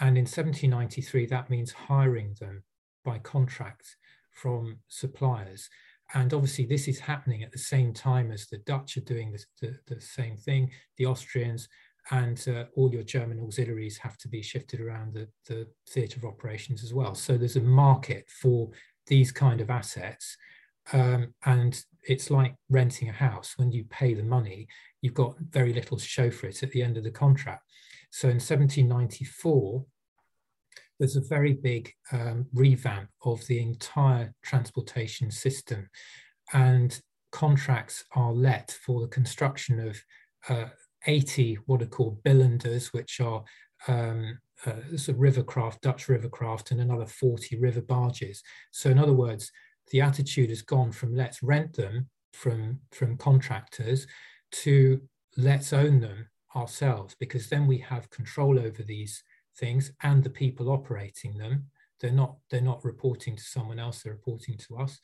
[0.00, 2.62] And in 1793, that means hiring them
[3.04, 3.96] by contract
[4.32, 5.68] from suppliers.
[6.14, 9.78] And obviously, this is happening at the same time as the Dutch are doing the,
[9.86, 11.68] the same thing, the Austrians,
[12.10, 16.24] and uh, all your German auxiliaries have to be shifted around the, the theatre of
[16.24, 17.14] operations as well.
[17.14, 18.70] So there's a market for
[19.06, 20.36] these kind of assets.
[20.92, 23.54] Um, and it's like renting a house.
[23.56, 24.68] When you pay the money,
[25.00, 27.62] you've got very little to show for it at the end of the contract.
[28.10, 29.84] So in 1794,
[30.98, 35.88] there's a very big um, revamp of the entire transportation system,
[36.52, 37.00] and
[37.32, 40.00] contracts are let for the construction of
[40.48, 40.68] uh,
[41.06, 43.44] 80 what are called bilanders, which are
[43.88, 48.42] um, uh, of rivercraft, Dutch rivercraft, and another 40 river barges.
[48.70, 49.50] So, in other words,
[49.90, 54.06] the attitude has gone from let's rent them from, from contractors
[54.50, 55.00] to
[55.36, 59.22] let's own them ourselves, because then we have control over these
[59.56, 61.66] things and the people operating them.
[62.00, 65.00] They're not, they're not reporting to someone else, they're reporting to us.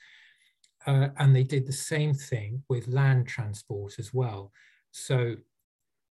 [0.86, 4.50] Uh, and they did the same thing with land transport as well.
[4.92, 5.36] So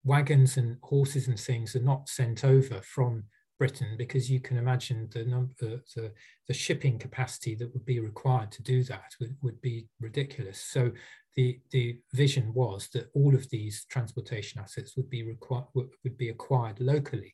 [0.04, 3.24] wagons and horses and things are not sent over from
[3.60, 5.54] Britain because you can imagine the number,
[5.96, 6.12] the,
[6.48, 10.60] the shipping capacity that would be required to do that would, would be ridiculous.
[10.60, 10.92] So
[11.36, 16.30] the, the vision was that all of these transportation assets would be required would be
[16.30, 17.34] acquired locally.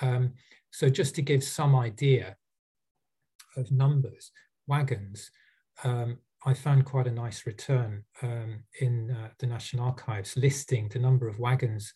[0.00, 0.34] Um,
[0.70, 2.36] so just to give some idea
[3.56, 4.30] of numbers,
[4.66, 5.30] wagons,
[5.84, 10.98] um, I found quite a nice return um, in uh, the National Archives listing the
[10.98, 11.92] number of wagons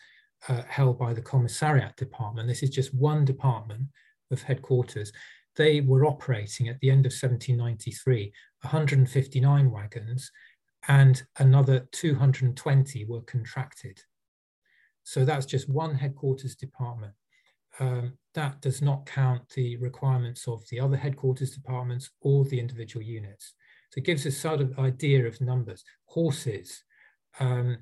[0.48, 2.46] uh, held by the Commissariat Department.
[2.46, 3.88] This is just one department
[4.30, 5.12] of headquarters.
[5.56, 8.32] They were operating at the end of 1793,
[8.62, 10.30] 159 wagons,
[10.86, 14.00] and another 220 were contracted.
[15.02, 17.14] So that's just one headquarters department
[17.78, 23.04] um, that does not count the requirements of the other headquarters departments or the individual
[23.04, 23.54] units.
[23.90, 25.84] So it gives a sort of idea of numbers.
[26.06, 26.82] Horses,
[27.40, 27.78] um,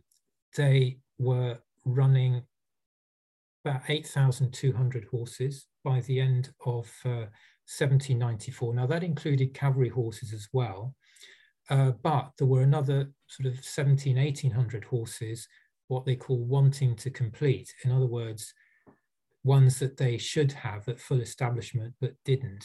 [0.56, 2.42] they were running
[3.64, 7.28] about 8,200 horses by the end of uh,
[7.66, 8.74] 1794.
[8.74, 10.94] Now that included cavalry horses as well,
[11.70, 15.48] uh, but there were another sort of 17, 1800 horses,
[15.88, 17.72] what they call wanting to complete.
[17.84, 18.52] In other words,
[19.44, 22.64] ones that they should have at full establishment but didn't.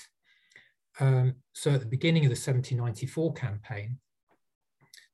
[0.99, 3.99] Um, so at the beginning of the 1794 campaign,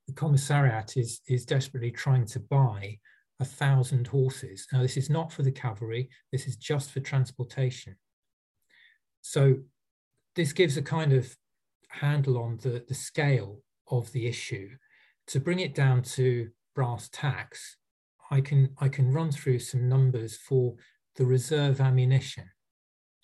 [0.07, 2.99] the commissariat is, is desperately trying to buy
[3.39, 4.67] a thousand horses.
[4.71, 7.95] Now, this is not for the cavalry, this is just for transportation.
[9.21, 9.55] So
[10.35, 11.35] this gives a kind of
[11.89, 14.69] handle on the, the scale of the issue.
[15.27, 17.77] To bring it down to brass tacks,
[18.31, 20.75] I can, I can run through some numbers for
[21.15, 22.49] the reserve ammunition.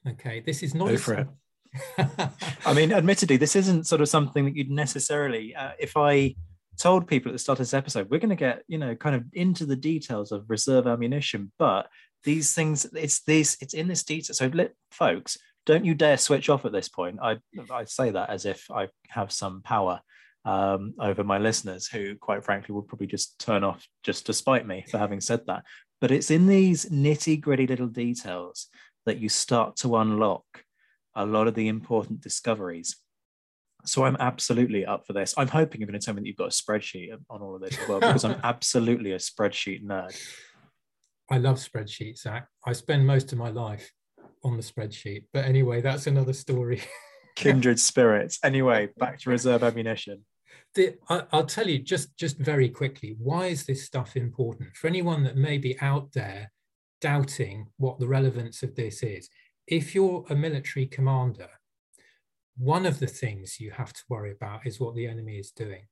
[0.08, 0.90] Okay, this is not.
[1.20, 1.28] It.
[2.66, 5.56] I mean, admittedly, this isn't sort of something that you'd necessarily.
[5.56, 6.36] Uh, if I
[6.78, 9.16] told people at the start of this episode, we're going to get you know kind
[9.16, 11.88] of into the details of reserve ammunition, but
[12.24, 14.36] these things, it's this, it's in this detail.
[14.36, 17.20] So, let, folks, don't you dare switch off at this point.
[17.22, 17.38] I
[17.72, 20.02] I say that as if I have some power
[20.44, 24.68] um, over my listeners, who, quite frankly, would probably just turn off just to spite
[24.68, 25.64] me for having said that.
[26.00, 28.68] But it's in these nitty gritty little details
[29.06, 30.64] that you start to unlock
[31.16, 32.98] a lot of the important discoveries.
[33.86, 35.34] So I'm absolutely up for this.
[35.38, 37.62] I'm hoping you're going to tell me that you've got a spreadsheet on all of
[37.62, 40.16] this as well, because I'm absolutely a spreadsheet nerd.
[41.30, 42.48] I love spreadsheets, Zach.
[42.66, 43.92] I spend most of my life
[44.44, 45.26] on the spreadsheet.
[45.34, 46.82] But anyway, that's another story.
[47.36, 48.40] Kindred spirits.
[48.44, 50.24] Anyway, back to reserve ammunition
[50.76, 54.88] the, I, will tell you just just very quickly why is this stuff important for
[54.88, 56.52] anyone that may be out there
[57.02, 59.30] doubting what the relevance of this is
[59.72, 61.50] if you're a military commander
[62.58, 65.88] one of the things you have to worry about is what the enemy is doing.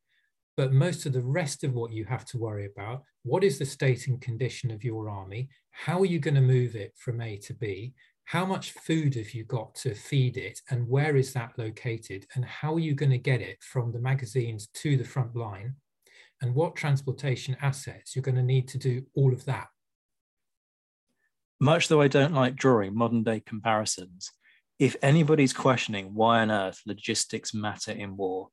[0.55, 3.65] But most of the rest of what you have to worry about what is the
[3.65, 5.49] state and condition of your army?
[5.71, 7.93] How are you going to move it from a to b?
[8.25, 10.59] How much food have you got to feed it?
[10.69, 12.27] And where is that located?
[12.35, 15.75] And how are you going to get it from the magazines to the front line?
[16.41, 18.15] And what transportation assets?
[18.15, 19.67] You're going to need to do all of that
[21.59, 24.31] much though i don't like drawing modern day comparisons
[24.79, 28.49] if anybody's questioning why on earth logistics matter in war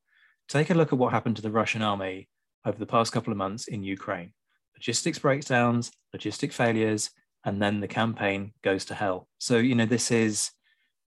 [0.48, 2.28] take a look at what happened to the russian army
[2.64, 4.32] over the past couple of months in ukraine
[4.74, 7.10] logistics breakdowns logistic failures
[7.46, 9.28] and then the campaign goes to hell.
[9.38, 10.50] So you know this is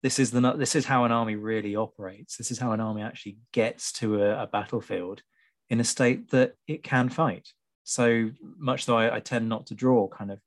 [0.04, 2.38] this is the this is how an army really operates.
[2.38, 5.24] This is how an army actually gets to a, a battlefield
[5.70, 7.50] in a state that it can fight.
[7.84, 10.40] So much though I, I tend not to draw kind of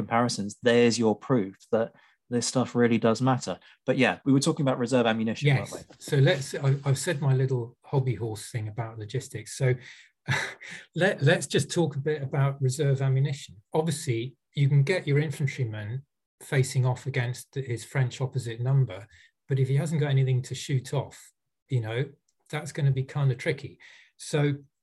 [0.00, 1.92] comparisons, there's your proof that
[2.30, 3.58] this stuff really does matter.
[3.84, 5.48] But yeah, we were talking about reserve ammunition.
[5.48, 5.84] Yes.
[5.98, 6.54] So let's.
[6.54, 9.56] I, have said my little hobby horse thing about logistics.
[9.56, 9.74] So
[10.94, 13.56] let let's just talk a bit about reserve ammunition.
[13.74, 16.02] Obviously, you can get your infantryman
[16.42, 19.06] facing off against his French opposite number,
[19.48, 21.32] but if he hasn't got anything to shoot off,
[21.68, 22.04] you know,
[22.48, 23.78] that's going to be kind of tricky.
[24.16, 24.38] So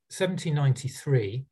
[0.09, 1.45] 1793,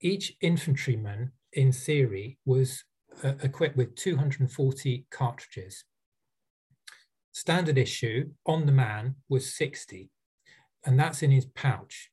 [0.00, 2.84] each infantryman, in theory, was
[3.22, 5.84] uh, equipped with 240 cartridges.
[7.32, 10.10] Standard issue on the man was 60,
[10.84, 12.10] and that's in his pouch.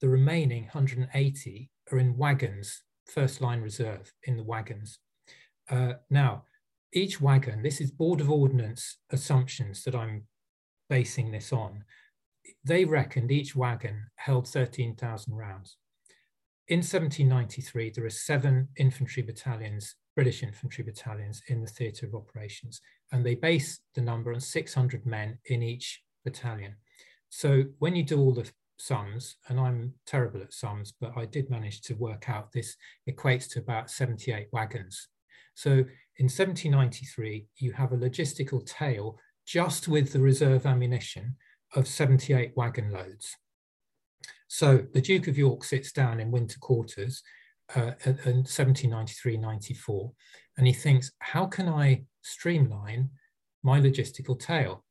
[0.00, 4.98] The remaining 180 are in wagons, first line reserve in the wagons.
[5.70, 6.44] Uh, now,
[6.92, 10.24] each wagon, this is Board of Ordnance assumptions that I'm
[10.88, 11.84] basing this on.
[12.64, 15.76] They reckoned each wagon held 13,000 rounds.
[16.68, 22.82] In 1793, there are seven infantry battalions, British infantry battalions in the theatre of operations,
[23.10, 26.74] and they base the number on 600 men in each battalion.
[27.30, 31.48] So when you do all the sums, and I'm terrible at sums, but I did
[31.48, 32.76] manage to work out this
[33.08, 35.08] equates to about 78 wagons.
[35.54, 41.36] So in 1793, you have a logistical tail just with the reserve ammunition
[41.74, 43.34] of 78 wagon loads.
[44.48, 47.22] So the Duke of York sits down in winter quarters
[47.76, 50.12] uh, in 1793-94,
[50.56, 53.10] and he thinks, how can I streamline
[53.62, 54.84] my logistical tail?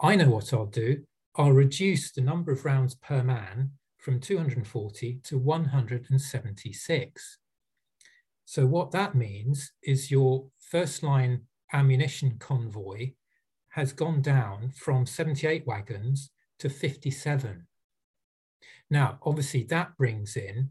[0.00, 1.04] I know what I'll do.
[1.36, 7.38] I'll reduce the number of rounds per man from 240 to 176.
[8.44, 13.12] So what that means is your first line ammunition convoy
[13.70, 17.66] has gone down from 78 wagons to 57.
[18.90, 20.70] Now, obviously, that brings in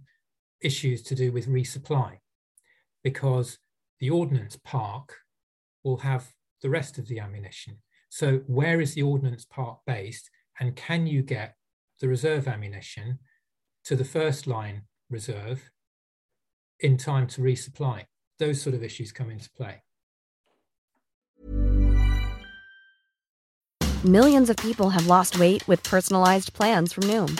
[0.61, 2.20] issues to do with resupply
[3.03, 3.59] because
[3.99, 5.18] the ordnance park
[5.84, 7.78] will have the rest of the ammunition.
[8.09, 10.30] So, where is the ordnance park based?
[10.59, 11.55] And can you get
[11.99, 13.20] the reserve ammunition
[13.86, 15.70] to the first line reserve
[16.80, 18.05] in time to resupply?
[18.39, 19.84] Those sort of issues come into play.
[24.05, 27.39] Millions of people have lost weight with personalized plans from Noom,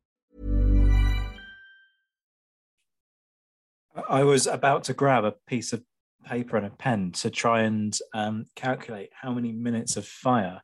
[4.09, 5.83] I was about to grab a piece of
[6.25, 10.61] paper and a pen to try and um, calculate how many minutes of fire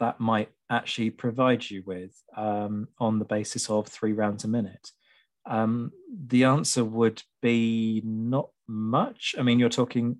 [0.00, 4.90] that might actually provide you with um, on the basis of three rounds a minute.
[5.46, 9.34] Um, the answer would be not much.
[9.38, 10.18] I mean, you're talking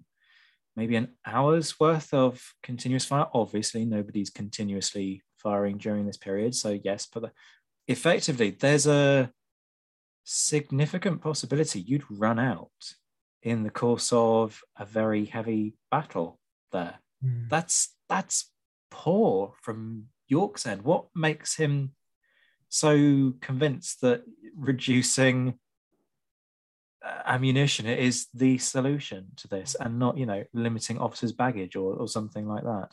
[0.77, 3.27] maybe an hour's worth of continuous fire.
[3.33, 6.55] Obviously, nobody's continuously firing during this period.
[6.55, 7.33] So, yes, but
[7.89, 9.31] effectively, there's a
[10.25, 12.71] significant possibility you'd run out
[13.43, 16.41] in the course of a very heavy battle
[16.73, 16.99] there.
[17.25, 17.49] Mm.
[17.49, 18.51] That's that's
[18.91, 20.83] poor from York's end.
[20.83, 21.93] What makes him
[22.69, 24.23] so convinced that
[24.57, 25.59] reducing
[27.05, 31.95] uh, ammunition is the solution to this and not, you know, limiting officers' baggage or,
[31.95, 32.89] or something like that?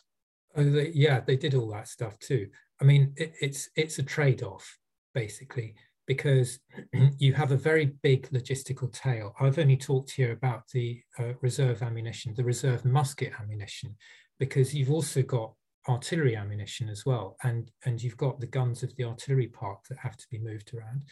[0.56, 2.50] Oh, they, yeah, they did all that stuff too.
[2.82, 4.78] I mean, it, it's it's a trade-off
[5.14, 5.76] basically
[6.08, 6.60] because
[7.18, 9.34] you have a very big logistical tail.
[9.40, 13.96] I've only talked here about the uh, reserve ammunition, the reserve musket ammunition,
[14.40, 15.54] because you've also got
[15.88, 19.98] artillery ammunition as well, and and you've got the guns of the artillery park that
[19.98, 21.04] have to be moved around,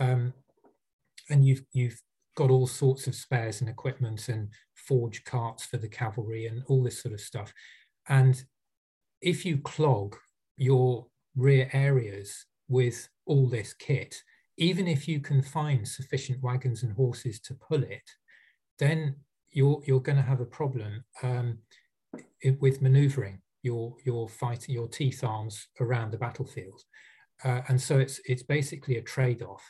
[0.00, 0.32] um,
[1.30, 2.00] and you've you've
[2.36, 6.82] got all sorts of spares and equipment and forge carts for the cavalry and all
[6.82, 7.52] this sort of stuff,
[8.08, 8.44] and
[9.20, 10.16] if you clog
[10.56, 14.22] your rear areas with all this kit,
[14.56, 18.10] even if you can find sufficient wagons and horses to pull it,
[18.78, 19.16] then
[19.50, 21.58] you're you're going to have a problem um,
[22.40, 26.82] it, with manoeuvring your your fighting your teeth arms around the battlefield,
[27.44, 29.62] uh, and so it's it's basically a trade-off.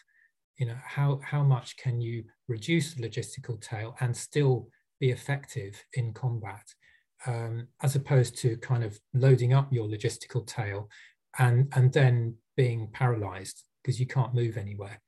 [0.56, 4.68] You know how how much can you reduce the logistical tail and still
[4.98, 6.74] be effective in combat,
[7.26, 10.88] um, as opposed to kind of loading up your logistical tail
[11.38, 15.00] and and then being paralyzed because you can't move anywhere.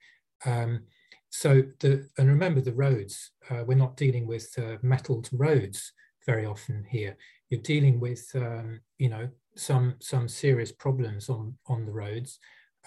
[0.47, 0.85] Um,
[1.31, 3.31] so the and remember the roads.
[3.49, 5.93] Uh, we're not dealing with uh, metalled roads
[6.27, 7.17] very often here.
[7.49, 12.39] You're dealing with um, you know some some serious problems on on the roads,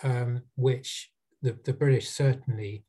[0.04, 1.12] um, which
[1.42, 2.84] the, the British certainly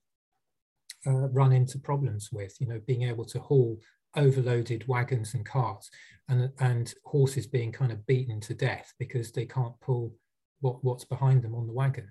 [1.07, 2.57] uh, run into problems with.
[2.61, 3.79] You know, being able to haul
[4.17, 5.91] overloaded wagons and carts,
[6.29, 10.15] and and horses being kind of beaten to death because they can't pull
[10.65, 12.11] what, what's behind them on the wagon.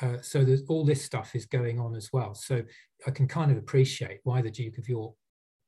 [0.00, 2.34] Uh, so there's all this stuff is going on as well.
[2.34, 2.62] So
[3.06, 5.14] I can kind of appreciate why the Duke of York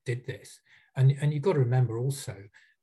[0.04, 0.60] did this.
[0.96, 2.34] And, and you've got to remember also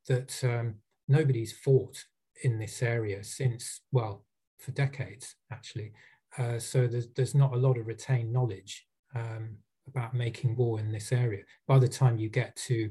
[0.08, 0.76] that um,
[1.06, 2.02] nobody's fought
[2.42, 4.24] in this area since, well,
[4.58, 5.92] for decades, actually.
[6.38, 10.90] Uh, so there's, there's not a lot of retained knowledge um, about making war in
[10.90, 11.42] this area.
[11.68, 12.90] By the time you get to,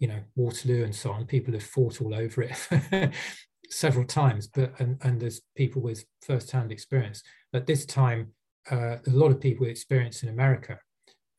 [0.00, 3.12] you know, Waterloo and so on, people have fought all over it
[3.70, 7.22] several times, but and, and there's people with first-hand experience.
[7.52, 8.32] At this time,
[8.70, 10.78] uh, a lot of people with experience in America,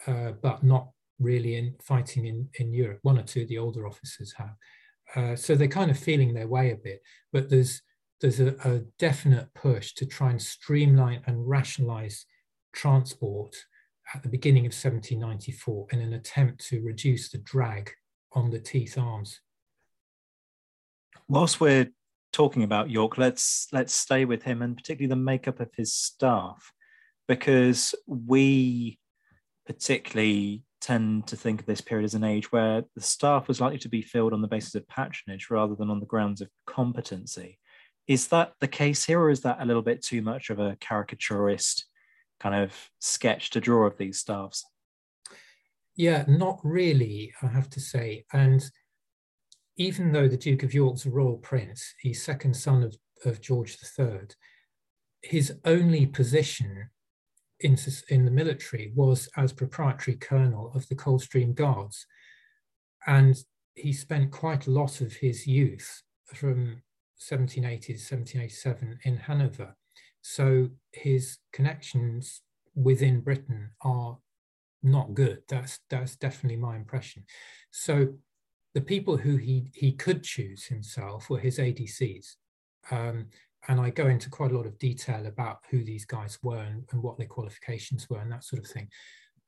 [0.08, 3.00] uh, but not really in fighting in, in Europe.
[3.02, 4.56] One or two of the older officers have.
[5.16, 7.02] Uh, so they're kind of feeling their way a bit,
[7.32, 7.82] but there's
[8.22, 12.26] there's a, a definite push to try and streamline and rationalize
[12.74, 13.56] transport
[14.14, 17.92] at the beginning of 1794 in an attempt to reduce the drag
[18.34, 19.42] on the teeth arms.
[21.28, 21.90] Whilst we're
[22.36, 26.74] talking about York, let's let's stay with him and particularly the makeup of his staff,
[27.30, 29.00] because we
[29.66, 33.80] particularly tend to think of this period as an age where the staff was likely
[33.80, 37.58] to be filled on the basis of patronage rather than on the grounds of competency.
[38.06, 40.78] Is that the case here, or is that a little bit too much of a
[40.82, 41.86] caricaturist
[42.42, 44.66] kind of sketch to draw of these staffs?
[45.96, 48.26] Yeah, not really, I have to say.
[48.34, 48.64] And
[49.78, 52.96] even though the Duke of York's royal prince, he's second son of,
[53.26, 54.20] of George III,
[55.22, 56.90] his only position
[57.60, 57.78] in,
[58.10, 62.06] in the military was as proprietary colonel of the Coldstream Guards.
[63.08, 63.36] And
[63.76, 66.04] he spent quite a lot of his youth
[66.34, 66.82] from
[67.18, 69.76] 1780 to 1787 in Hanover.
[70.22, 72.42] So his connections
[72.76, 74.18] within Britain are
[74.84, 75.42] not good.
[75.50, 77.26] That's that's definitely my impression.
[77.72, 78.16] So
[78.76, 82.36] the people who he, he could choose himself were his ADCs.
[82.92, 83.28] Um,
[83.70, 86.84] and I go into quite a lot of detail about who these guys were and,
[86.92, 88.90] and what their qualifications were and that sort of thing.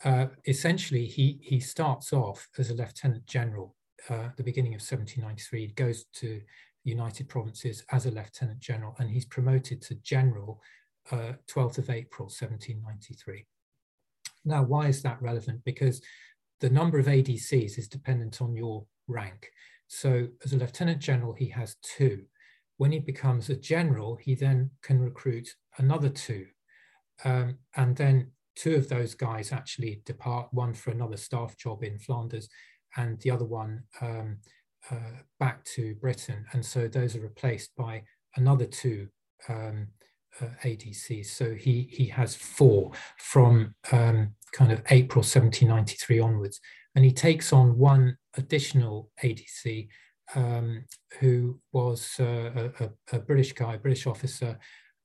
[0.04, 3.76] Uh, essentially, he, he starts off as a lieutenant general
[4.10, 5.60] uh, at the beginning of 1793.
[5.60, 6.42] He goes to
[6.86, 10.62] United Provinces as a lieutenant general, and he's promoted to general
[11.12, 13.46] uh, 12th of April, 1793.
[14.46, 15.66] Now, why is that relevant?
[15.66, 16.02] Because
[16.62, 19.50] the number of ADCs is dependent on your rank.
[19.88, 22.24] So as a lieutenant general, he has two.
[22.78, 26.48] When he becomes a general, he then can recruit another two.
[27.24, 31.98] Um, and then two of those guys actually depart, one for another staff job in
[32.00, 32.50] Flanders
[32.96, 34.38] and the other one um,
[34.92, 36.46] uh, back to Britain.
[36.54, 38.04] And so those are replaced by
[38.36, 39.08] another two
[39.50, 39.88] um,
[40.42, 41.28] uh, ADCs.
[41.28, 46.60] So he, he has four from um, kind of April 1793 onwards.
[46.98, 49.88] And he takes on one additional ADC
[50.34, 50.84] um,
[51.20, 54.58] who was uh, a, a, British guy, British officer,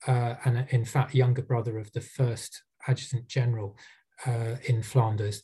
[0.07, 3.77] uh, and in fact, younger brother of the first adjutant general
[4.25, 5.43] uh, in Flanders.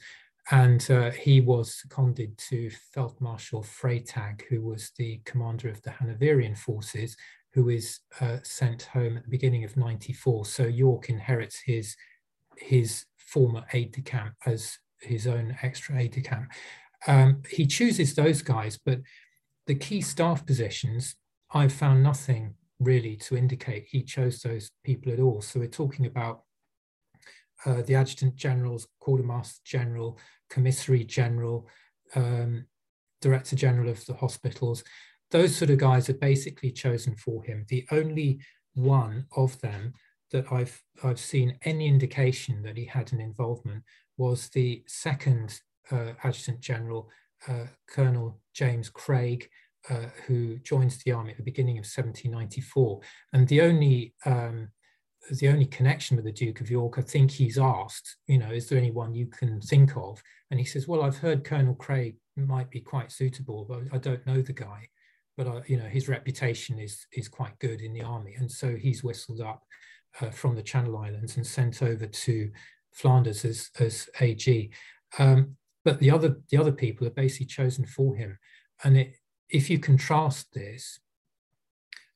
[0.51, 6.55] And uh, he was seconded to Feldmarshal Freytag, who was the commander of the Hanoverian
[6.55, 7.15] forces,
[7.53, 10.47] who is uh, sent home at the beginning of 94.
[10.47, 11.95] So York inherits his,
[12.57, 16.51] his former aide de camp as his own extra aide de camp.
[17.07, 19.01] Um, he chooses those guys, but
[19.67, 21.17] the key staff positions,
[21.53, 25.41] I've found nothing really to indicate he chose those people at all.
[25.41, 26.43] So we're talking about
[27.67, 30.19] uh, the adjutant generals, quartermaster general,
[30.49, 31.69] commissary general,
[32.15, 32.65] um,
[33.21, 34.85] director general of the hospitals.
[35.31, 37.67] Those sort of guys are basically chosen for him.
[37.69, 38.41] The only
[38.75, 39.93] one of them
[40.31, 43.83] that I've I've seen any indication that he had an involvement
[44.19, 45.61] was the second
[45.91, 47.09] uh, Adjutant General,
[47.49, 49.49] uh, Colonel James Craig,
[49.89, 53.01] uh, who joins the army at the beginning of 1794.
[53.33, 54.69] And the only um,
[55.31, 58.69] the only connection with the Duke of York, I think he's asked, you know, is
[58.69, 60.23] there anyone you can think of?
[60.51, 64.27] And he says, well, I've heard Colonel Craig might be quite suitable, but I don't
[64.27, 64.89] know the guy.
[65.37, 68.75] But uh, you know, his reputation is is quite good in the army, and so
[68.75, 69.63] he's whistled up
[70.21, 72.51] uh, from the Channel Islands and sent over to
[72.93, 74.71] Flanders as as AG.
[75.19, 78.39] Um, but the other the other people are basically chosen for him,
[78.85, 79.15] and it,
[79.49, 81.01] if you contrast this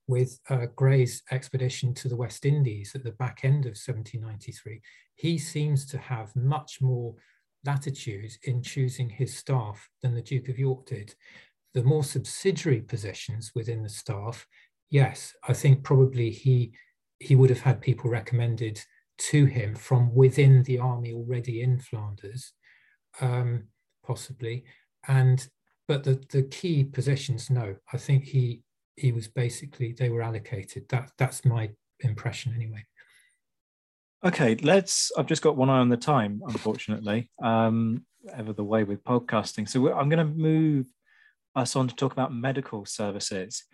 [0.07, 4.81] with uh, Grey's expedition to the West Indies at the back end of 1793,
[5.15, 7.15] he seems to have much more
[7.65, 11.15] latitude in choosing his staff than the Duke of York did.
[11.75, 14.47] The more subsidiary positions within the staff,
[14.91, 16.73] yes, I think probably he
[17.19, 18.83] he would have had people recommended
[19.19, 22.53] to him from within the army already in Flanders,
[23.21, 23.65] um,
[24.05, 24.65] possibly.
[25.09, 25.47] And
[25.89, 28.63] but the the key positions, no, I think he
[28.97, 30.89] he was basically they were allocated.
[30.89, 32.85] That that's my impression anyway.
[34.25, 35.11] Okay, let's.
[35.19, 37.31] I've just got one eye on the time, unfortunately.
[37.43, 39.69] Um, ever the way with podcasting.
[39.69, 40.87] So I'm going to move
[41.55, 43.65] us on to talk about medical services.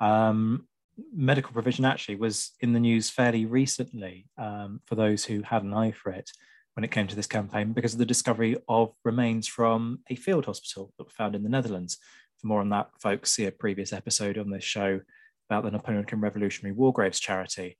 [0.00, 0.68] Um,
[1.14, 5.74] medical provision actually was in the news fairly recently um, for those who had an
[5.74, 6.30] eye for it
[6.74, 10.44] when it came to this campaign because of the discovery of remains from a field
[10.44, 11.98] hospital that were found in the Netherlands.
[12.38, 15.00] For more on that, folks, see a previous episode on this show
[15.48, 17.78] about the Napoleonic Revolutionary War Graves charity.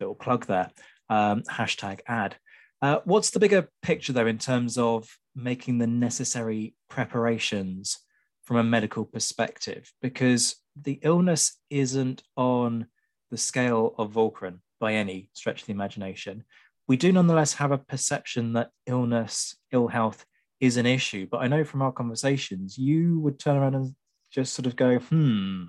[0.00, 0.70] Little plug there.
[1.08, 2.36] Um, hashtag ad.
[2.82, 7.98] Uh, what's the bigger picture, though, in terms of making the necessary preparations
[8.44, 9.92] from a medical perspective?
[10.02, 12.86] Because the illness isn't on
[13.30, 16.44] the scale of Walcheren by any stretch of the imagination.
[16.86, 20.24] We do nonetheless have a perception that illness, ill health
[20.60, 21.26] is an issue.
[21.30, 23.94] But I know from our conversations, you would turn around and
[24.30, 25.68] just sort of go, hmm, in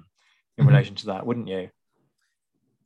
[0.59, 0.67] mm-hmm.
[0.67, 1.69] relation to that, wouldn't you?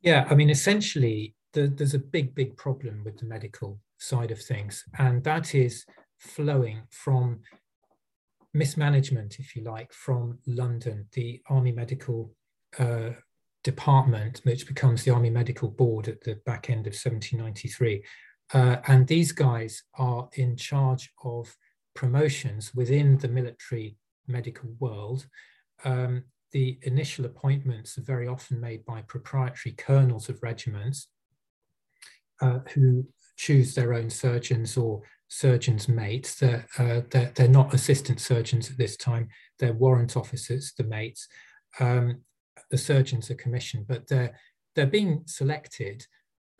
[0.01, 4.41] Yeah, I mean, essentially, the, there's a big, big problem with the medical side of
[4.41, 5.85] things, and that is
[6.17, 7.41] flowing from
[8.53, 12.33] mismanagement, if you like, from London, the Army Medical
[12.79, 13.11] uh,
[13.63, 18.03] Department, which becomes the Army Medical Board at the back end of 1793.
[18.53, 21.55] Uh, and these guys are in charge of
[21.95, 23.97] promotions within the military
[24.27, 25.27] medical world.
[25.83, 31.07] Um, the initial appointments are very often made by proprietary colonels of regiments
[32.41, 33.05] uh, who
[33.37, 35.01] choose their own surgeons or
[35.31, 36.35] surgeons' mates.
[36.35, 39.29] They're, uh, they're, they're, not assistant surgeons at this time,
[39.59, 41.27] they're warrant officers, the mates.
[41.79, 42.21] Um,
[42.69, 44.37] the surgeons are commissioned, but they're,
[44.75, 46.05] they're being selected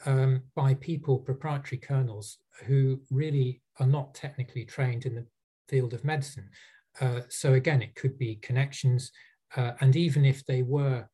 [0.06, 5.26] um, by people, proprietary colonels, who really are not technically trained in the
[5.68, 6.50] field of medicine.
[7.02, 9.12] Uh, so again, it could be connections,
[9.58, 11.06] uh, and even if they were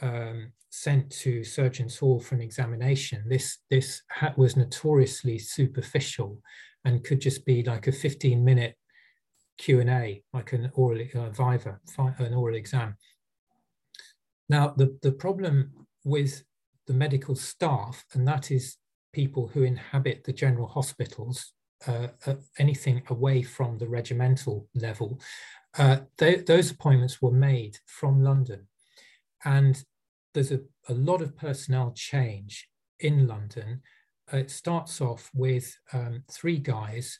[0.00, 4.02] um, sent to Surgeons Hall for an examination, this this
[4.36, 6.40] was notoriously superficial
[6.84, 8.76] and could just be like a 15 minute
[9.58, 12.96] Q&A, like an oral uh, viva, an oral exam.
[14.48, 16.42] Now, the, the problem with
[16.86, 18.76] the medical staff, and that is
[19.12, 21.52] people who inhabit the general hospitals,
[21.86, 25.20] uh, uh, anything away from the regimental level,
[25.78, 28.66] uh, those appointments were made from London.
[29.44, 29.82] And
[30.34, 32.68] there's a, a lot of personnel change
[33.00, 33.82] in London
[34.32, 37.18] uh, it starts off with um, three guys,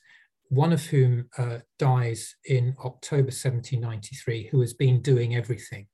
[0.49, 5.87] one of whom uh, dies in October 1793, who has been doing everything.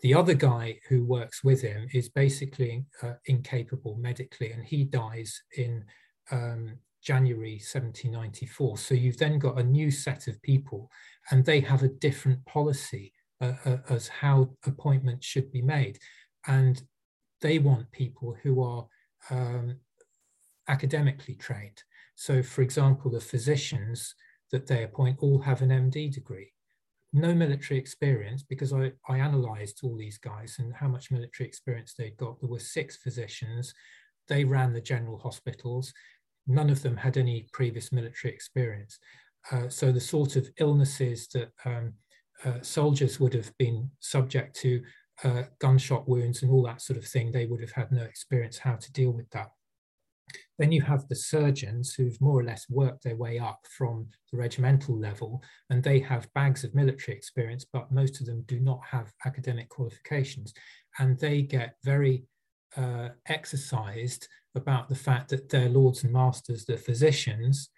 [0.00, 5.42] The other guy who works with him is basically uh, incapable medically, and he dies
[5.56, 5.84] in
[6.30, 8.78] um, January 1794.
[8.78, 10.90] So you've then got a new set of people,
[11.30, 15.98] and they have a different policy uh, uh, as how appointments should be made.
[16.46, 16.82] And
[17.40, 18.86] they want people who are
[19.30, 19.76] um,
[20.68, 21.82] academically trained.
[22.14, 24.14] So, for example, the physicians
[24.52, 26.52] that they appoint all have an MD degree.
[27.12, 31.94] No military experience because I, I analysed all these guys and how much military experience
[31.96, 32.40] they'd got.
[32.40, 33.74] There were six physicians.
[34.28, 35.92] They ran the general hospitals.
[36.46, 38.98] None of them had any previous military experience.
[39.50, 41.94] Uh, so the sort of illnesses that um,
[42.44, 44.82] uh, soldiers would have been subject to,
[45.22, 48.58] uh, gunshot wounds and all that sort of thing, they would have had no experience
[48.58, 49.50] how to deal with that.
[50.58, 54.38] Then you have the surgeons who've more or less worked their way up from the
[54.38, 58.80] regimental level, and they have bags of military experience, but most of them do not
[58.90, 60.54] have academic qualifications.
[60.98, 62.24] And they get very
[62.76, 67.70] uh, exercised about the fact that their lords and masters, the physicians,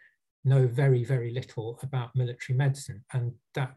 [0.44, 3.04] know very, very little about military medicine.
[3.12, 3.74] And that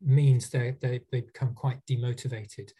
[0.00, 2.70] means they, they, they become quite demotivated.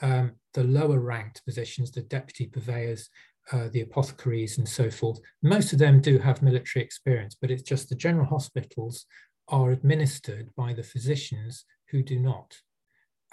[0.00, 3.08] Um, the lower ranked positions, the deputy purveyors,
[3.50, 5.18] uh, the apothecaries and so forth.
[5.42, 9.06] Most of them do have military experience, but it's just the general hospitals
[9.48, 12.56] are administered by the physicians who do not.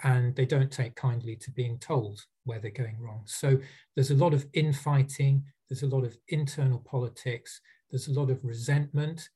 [0.02, 3.22] And they don't take kindly to being told where they're going wrong.
[3.26, 3.58] So
[3.94, 8.44] there's a lot of infighting, there's a lot of internal politics, there's a lot of
[8.44, 9.28] resentment,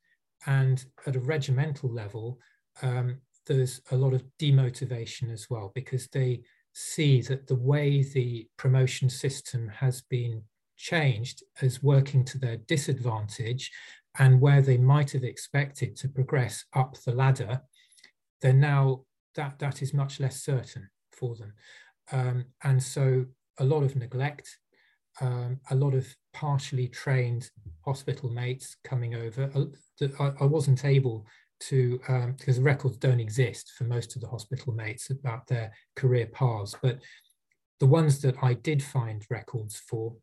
[0.47, 2.39] and at a regimental level,
[2.81, 6.41] um, there's a lot of demotivation as well because they
[6.73, 10.41] see that the way the promotion system has been
[10.77, 13.71] changed as working to their disadvantage
[14.17, 17.61] and where they might have expected to progress up the ladder,
[18.41, 19.01] then now
[19.35, 21.53] that, that is much less certain for them.
[22.11, 23.25] Um, and so
[23.59, 24.57] a lot of neglect,
[25.21, 27.49] um, a lot of partially trained
[27.83, 29.49] hospital mates coming over.
[30.19, 31.25] I, I wasn't able
[31.61, 36.27] to um, because records don't exist for most of the hospital mates about their career
[36.27, 36.99] paths, but
[37.79, 40.15] the ones that I did find records for,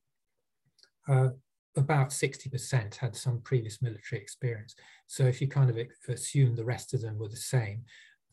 [1.08, 1.28] uh,
[1.76, 4.74] about 60% had some previous military experience.
[5.06, 5.78] So if you kind of
[6.08, 7.84] assume the rest of them were the same.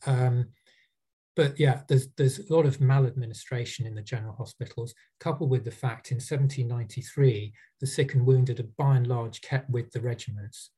[0.06, 0.48] Um,
[1.36, 5.70] but yeah, there's, there's a lot of maladministration in the general hospitals, coupled with the
[5.70, 10.70] fact in 1793, the sick and wounded are by and large kept with the regiments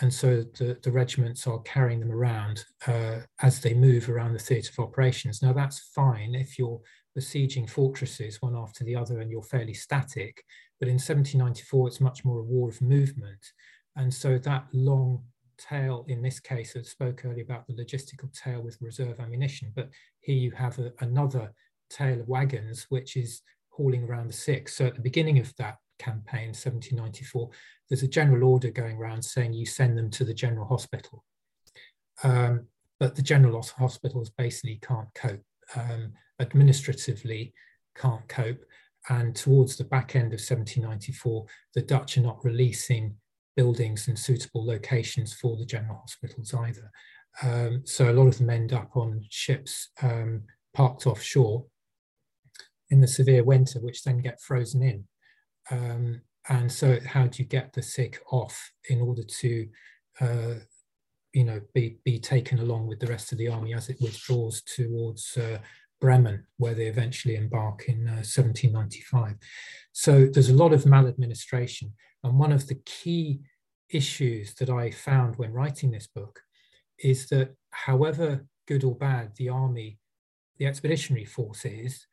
[0.00, 4.38] and so the, the regiments are carrying them around uh, as they move around the
[4.38, 5.42] theatre of operations.
[5.42, 6.80] Now that's fine if you're
[7.14, 10.42] besieging fortresses one after the other and you're fairly static,
[10.80, 13.52] but in 1794 it's much more a war of movement.
[13.96, 15.22] And so that long
[15.58, 19.90] tail, in this case, I spoke earlier about the logistical tail with reserve ammunition, but
[20.20, 21.52] here you have a, another
[21.90, 24.68] tail of wagons, which is hauling around the sick.
[24.68, 27.50] So at the beginning of that campaign, 1794,
[27.88, 31.24] there's a general order going around saying you send them to the general hospital.
[32.22, 32.66] Um,
[32.98, 35.42] but the general hospitals basically can't cope,
[35.74, 37.54] um, administratively
[37.96, 38.62] can't cope.
[39.08, 43.16] And towards the back end of 1794, the Dutch are not releasing
[43.56, 46.90] buildings and suitable locations for the general hospitals either.
[47.42, 50.42] Um, so a lot of them end up on ships um,
[50.74, 51.64] parked offshore
[52.90, 55.04] in the severe winter, which then get frozen in.
[55.70, 59.68] Um, and so, how do you get the sick off in order to,
[60.20, 60.54] uh,
[61.32, 64.62] you know, be be taken along with the rest of the army as it withdraws
[64.62, 65.58] towards uh,
[66.00, 69.34] Bremen, where they eventually embark in uh, 1795.
[69.92, 71.92] So there's a lot of maladministration,
[72.24, 73.40] and one of the key
[73.90, 76.40] issues that I found when writing this book
[76.98, 79.98] is that, however good or bad the army,
[80.58, 82.06] the expeditionary force is,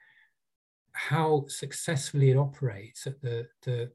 [0.93, 3.91] how successfully it operates at the, the,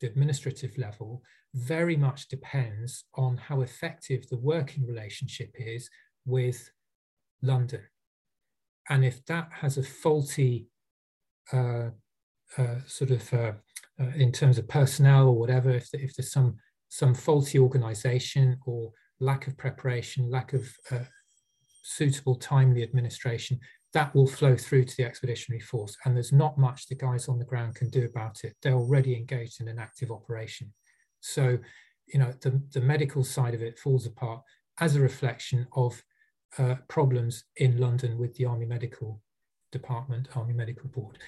[0.00, 1.22] the administrative level
[1.54, 5.90] very much depends on how effective the working relationship is
[6.24, 6.70] with
[7.42, 7.82] London.
[8.88, 10.68] And if that has a faulty
[11.52, 11.90] uh,
[12.58, 13.52] uh, sort of uh,
[14.00, 16.56] uh in terms of personnel or whatever, if, if there's some
[16.88, 21.04] some faulty organization or lack of preparation, lack of uh,
[21.82, 23.58] suitable timely administration,
[23.94, 25.96] that will flow through to the expeditionary force.
[26.04, 28.56] And there's not much the guys on the ground can do about it.
[28.62, 30.72] They're already engaged in an active operation.
[31.20, 31.58] So,
[32.06, 34.42] you know, the, the medical side of it falls apart
[34.80, 36.02] as a reflection of
[36.58, 39.20] uh, problems in London with the Army Medical
[39.70, 41.18] Department, Army Medical Board.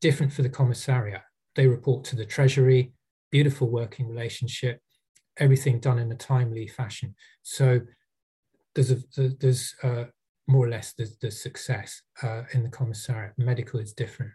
[0.00, 1.22] Different for the commissariat.
[1.54, 2.92] They report to the Treasury,
[3.30, 4.80] beautiful working relationship,
[5.38, 7.14] everything done in a timely fashion.
[7.42, 7.80] So
[8.74, 10.04] there's a there's uh,
[10.46, 13.34] more or less the, success uh, in the commissariat.
[13.36, 14.32] Medical is different.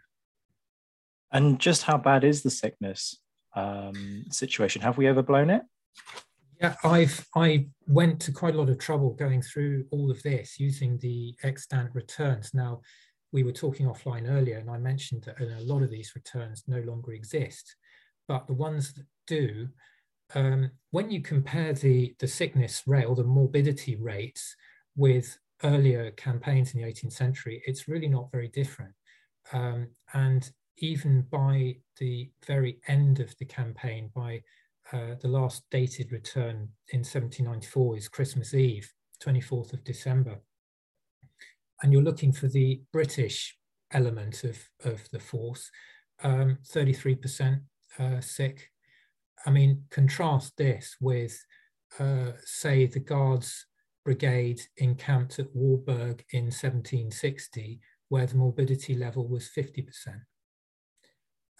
[1.32, 3.18] And just how bad is the sickness
[3.56, 4.82] um, situation?
[4.82, 5.62] Have we overblown it?
[6.60, 10.58] Yeah, I've I went to quite a lot of trouble going through all of this
[10.60, 12.54] using the extant returns.
[12.54, 12.80] Now,
[13.32, 16.80] we were talking offline earlier, and I mentioned that a lot of these returns no
[16.80, 17.74] longer exist,
[18.28, 19.68] but the ones that do,
[20.34, 24.54] um, when you compare the the sickness rate or the morbidity rates
[24.96, 28.92] with earlier campaigns in the 18th century, it's really not very different.
[29.52, 34.42] Um, and even by the very end of the campaign, by
[34.92, 40.40] uh, the last dated return in 1794 is Christmas Eve, 24th of December.
[41.82, 43.56] And you're looking for the British
[43.92, 45.70] element of, of the force,
[46.22, 47.60] um, 33%
[47.98, 48.70] uh, sick.
[49.46, 51.38] I mean, contrast this with,
[51.98, 53.66] uh, say, the Guards
[54.04, 59.86] brigade encamped at Warburg in 1760, where the morbidity level was 50%.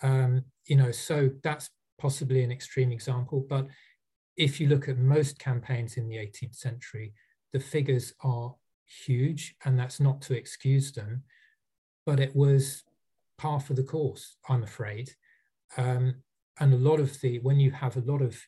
[0.03, 3.67] Um, you know, so that's possibly an extreme example, but
[4.37, 7.13] if you look at most campaigns in the 18th century,
[7.53, 8.55] the figures are
[9.07, 11.23] huge, and that's not to excuse them,
[12.05, 12.83] but it was
[13.39, 15.11] par for the course, I'm afraid.
[15.77, 16.17] Um,
[16.61, 18.41] and a lot of the, when you have a lot of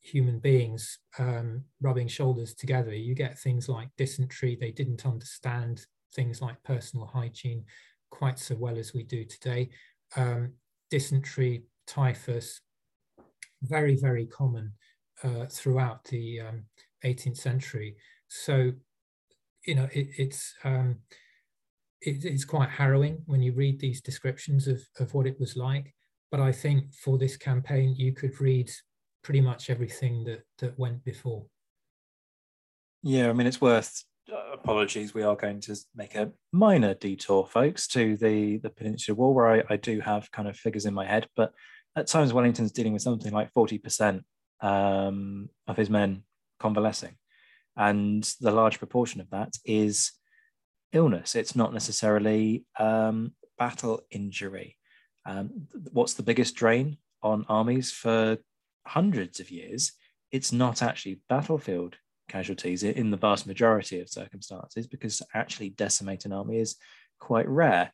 [0.00, 4.56] human beings um, rubbing shoulders together, you get things like dysentery.
[4.60, 7.64] They didn't understand things like personal hygiene
[8.10, 9.70] quite so well as we do today.
[10.16, 10.52] Um,
[10.90, 12.60] dysentery, typhus,
[13.64, 14.72] very, very common
[15.22, 16.64] uh, throughout the um,
[17.04, 17.96] 18th century.
[18.28, 18.72] So,
[19.66, 20.98] you know, it, it's um,
[22.00, 25.94] it, it's quite harrowing when you read these descriptions of, of what it was like.
[26.30, 28.70] But I think for this campaign, you could read
[29.22, 31.46] pretty much everything that that went before.
[33.02, 35.14] Yeah, I mean, it's worth uh, apologies.
[35.14, 39.48] We are going to make a minor detour, folks, to the the Peninsula War, where
[39.48, 41.52] I, I do have kind of figures in my head, but
[41.96, 44.24] at times Wellington's dealing with something like forty percent
[44.60, 46.24] um, of his men
[46.58, 47.16] convalescing.
[47.76, 50.12] And the large proportion of that is
[50.92, 51.34] illness.
[51.34, 54.76] It's not necessarily um, battle injury.
[55.26, 58.38] Um, what's the biggest drain on armies for
[58.86, 59.92] hundreds of years?
[60.30, 61.96] It's not actually battlefield
[62.28, 66.76] casualties in the vast majority of circumstances because actually decimate an army is
[67.18, 67.92] quite rare.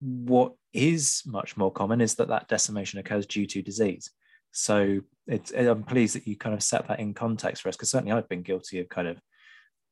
[0.00, 4.10] What is much more common is that that decimation occurs due to disease.
[4.52, 5.00] So
[5.56, 8.28] I'm pleased that you kind of set that in context for us because certainly I've
[8.28, 9.20] been guilty of kind of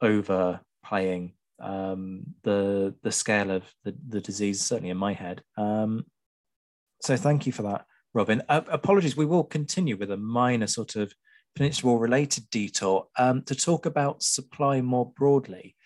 [0.01, 5.43] overplaying um, the the scale of the, the disease, certainly in my head.
[5.57, 6.07] Um,
[7.03, 8.43] so thank you for that, Robin.
[8.49, 11.13] Uh, apologies, we will continue with a minor sort of
[11.55, 15.77] peninsula related detour um, to talk about supply more broadly,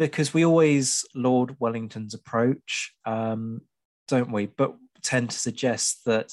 [0.00, 3.60] because we always laud Wellington's approach, um,
[4.08, 4.46] don't we?
[4.46, 6.32] But tend to suggest that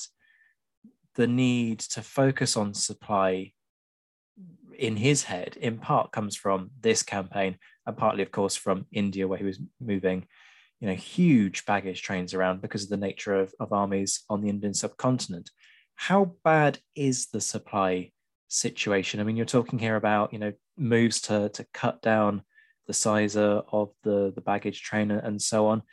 [1.16, 3.52] the need to focus on supply
[4.78, 9.28] in his head in part comes from this campaign and partly of course from india
[9.28, 10.28] where he was moving
[10.80, 14.50] you know huge baggage trains around because of the nature of, of armies on the
[14.50, 15.50] indian subcontinent
[15.96, 18.12] how bad is the supply
[18.50, 22.44] situation i mean you're talking here about you know moves to to cut down
[22.88, 25.84] the size of the the baggage train and so on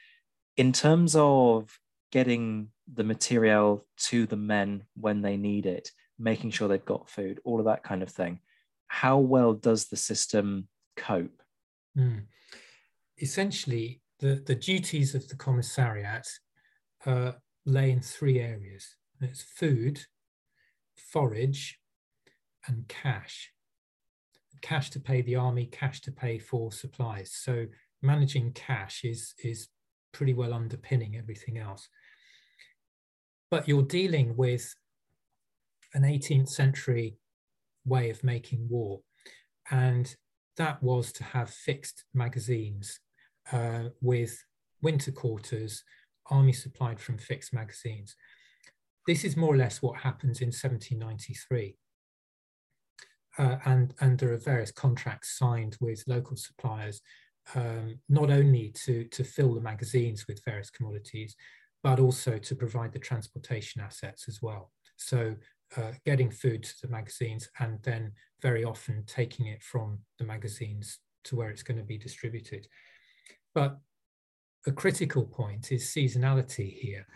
[0.57, 1.79] in terms of
[2.13, 7.41] getting the material to the men when they need it, making sure they've got food,
[7.45, 8.39] all of that kind of thing.
[8.87, 11.43] How well does the system cope?
[11.99, 12.27] Mm.
[13.21, 16.29] Essentially, the, the duties of the commissariat
[17.05, 17.33] uh,
[17.67, 20.01] lay in three areas it's food,
[20.97, 21.79] forage,
[22.67, 23.54] and cash.
[24.65, 27.31] Cash to pay the army, cash to pay for supplies.
[27.33, 27.67] So
[28.03, 29.69] managing cash is, is
[30.13, 31.89] pretty well underpinning everything else
[33.55, 34.75] but you're dealing with
[35.95, 37.19] an 18th century
[37.85, 38.99] way of making war.
[39.71, 40.13] And
[40.57, 42.99] that was to have fixed magazines
[43.53, 44.45] uh, with
[44.83, 45.85] winter quarters,
[46.33, 48.17] army supplied from fixed magazines.
[49.07, 51.77] This is more or less what happens in 1793.
[53.39, 57.01] Uh, and, and there are various contracts signed with local suppliers,
[57.55, 61.35] um, not only to, to fill the magazines with various commodities,
[61.83, 64.71] but also to provide the transportation assets as well.
[64.97, 65.35] So
[65.77, 71.01] uh, getting food to the magazines and then very often taking it from the magazines
[71.25, 72.69] to where it's going to be distributed.
[73.55, 73.79] But
[74.67, 77.07] a critical point is seasonality here.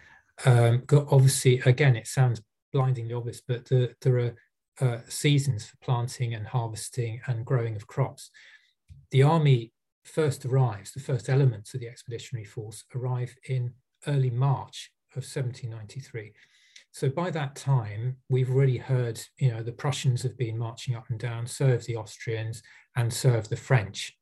[0.45, 2.43] Um, obviously, again, it sounds
[2.73, 4.35] blindingly obvious, but the, there are
[4.81, 8.31] uh, seasons for planting and harvesting and growing of crops.
[9.11, 9.73] The army
[10.05, 13.73] first arrives, the first elements of the expeditionary force arrive in
[14.07, 16.33] early March of 1793.
[16.91, 21.11] So by that time, we've already heard, you know, the Prussians have been marching up
[21.11, 22.63] and down, serve the Austrians,
[22.97, 24.17] and serve the French.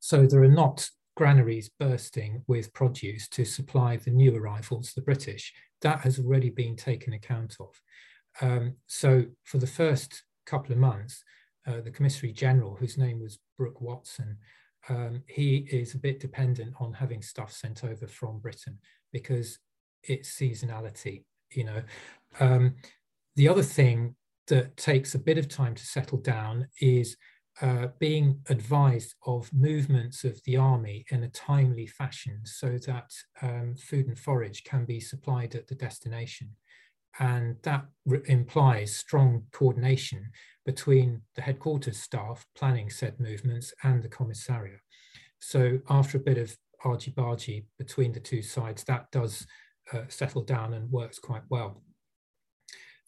[0.00, 5.52] So there are not granaries bursting with produce to supply the new arrivals, the British.
[5.82, 7.80] That has already been taken account of.
[8.40, 11.22] Um, so for the first couple of months,
[11.66, 14.36] uh, the Commissary General, whose name was Brooke Watson,
[14.88, 18.78] um, he is a bit dependent on having stuff sent over from Britain
[19.12, 19.58] because
[20.04, 21.82] it's seasonality, you know.
[22.38, 22.76] Um,
[23.34, 24.14] the other thing
[24.46, 27.16] that takes a bit of time to settle down is
[27.62, 33.10] uh, being advised of movements of the army in a timely fashion so that
[33.42, 36.50] um, food and forage can be supplied at the destination.
[37.18, 37.86] And that
[38.26, 40.30] implies strong coordination
[40.66, 44.80] between the headquarters staff planning said movements and the commissariat.
[45.38, 49.46] So after a bit of argy-bargy between the two sides, that does
[49.92, 51.82] uh, settle down and works quite well.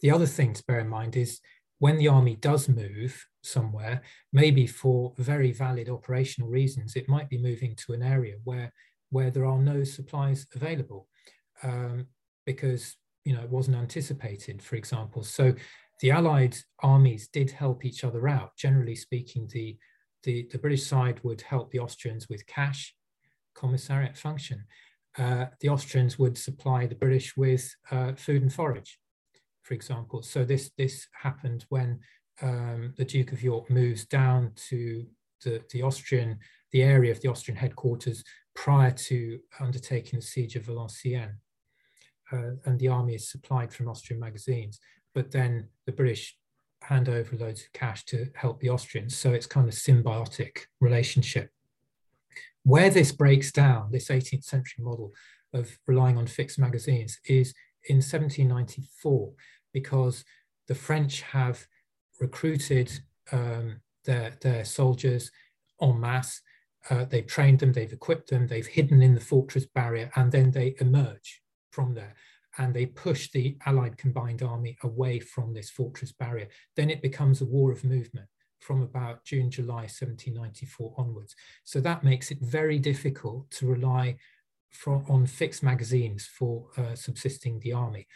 [0.01, 1.41] The other thing to bear in mind is
[1.79, 4.03] when the army does move somewhere,
[4.33, 8.73] maybe for very valid operational reasons, it might be moving to an area where,
[9.11, 11.09] where there are no supplies available
[11.63, 12.07] um,
[12.47, 12.97] because
[13.29, 15.23] you know it wasn't anticipated, for example.
[15.23, 15.55] So
[16.01, 18.57] the Allied armies did help each other out.
[18.57, 19.77] Generally speaking, the,
[20.23, 22.95] the, the British side would help the Austrians with cash,
[23.55, 24.65] commissariat function.
[25.19, 28.99] Uh, the Austrians would supply the British with uh, food and forage,
[29.63, 30.23] for example.
[30.23, 32.01] So this, this happened when
[32.41, 35.05] um, the Duke of York moves down to
[35.45, 36.39] the, the Austrian,
[36.73, 38.25] the area of the Austrian headquarters
[38.55, 41.35] prior to undertaking the siege of Valenciennes.
[42.33, 44.81] Uh, and the army is supplied from Austrian magazines
[45.19, 46.37] but then the British
[46.83, 49.17] hand over loads of cash to help the Austrians.
[49.17, 51.51] So it's kind of symbiotic relationship.
[52.63, 55.13] Where this breaks down, this 18th century model
[55.53, 57.53] of relying on fixed magazines, is
[57.89, 59.33] in 1794,
[59.73, 60.25] because
[60.69, 61.67] the French have
[62.21, 62.89] recruited
[63.33, 65.33] um, their, their soldiers
[65.83, 66.43] en masse.
[66.91, 70.53] Uh, they've trained them, they've equipped them, they've hidden in the fortress barrier, and then
[70.53, 72.15] they emerge from there
[72.59, 76.49] and they push the Allied combined army away from this fortress barrier.
[76.77, 78.27] Then it becomes a war of movement
[78.61, 81.37] from about June, July 1794 onwards.
[81.65, 84.17] So that makes it very difficult to rely
[84.71, 88.07] from, on fixed magazines for uh, subsisting the army.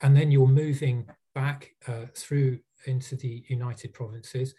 [0.00, 4.54] And then you're moving back uh, through into the United Provinces,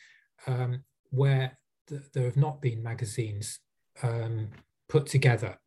[0.48, 1.58] um, where
[1.88, 3.60] th there have not been magazines
[4.04, 4.50] um,
[4.90, 5.58] put together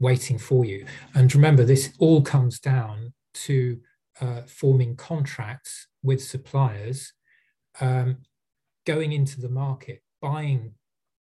[0.00, 0.86] waiting for you.
[1.14, 3.80] And remember, this all comes down to
[4.20, 7.12] uh, forming contracts with suppliers,
[7.80, 8.18] um,
[8.86, 10.74] going into the market, buying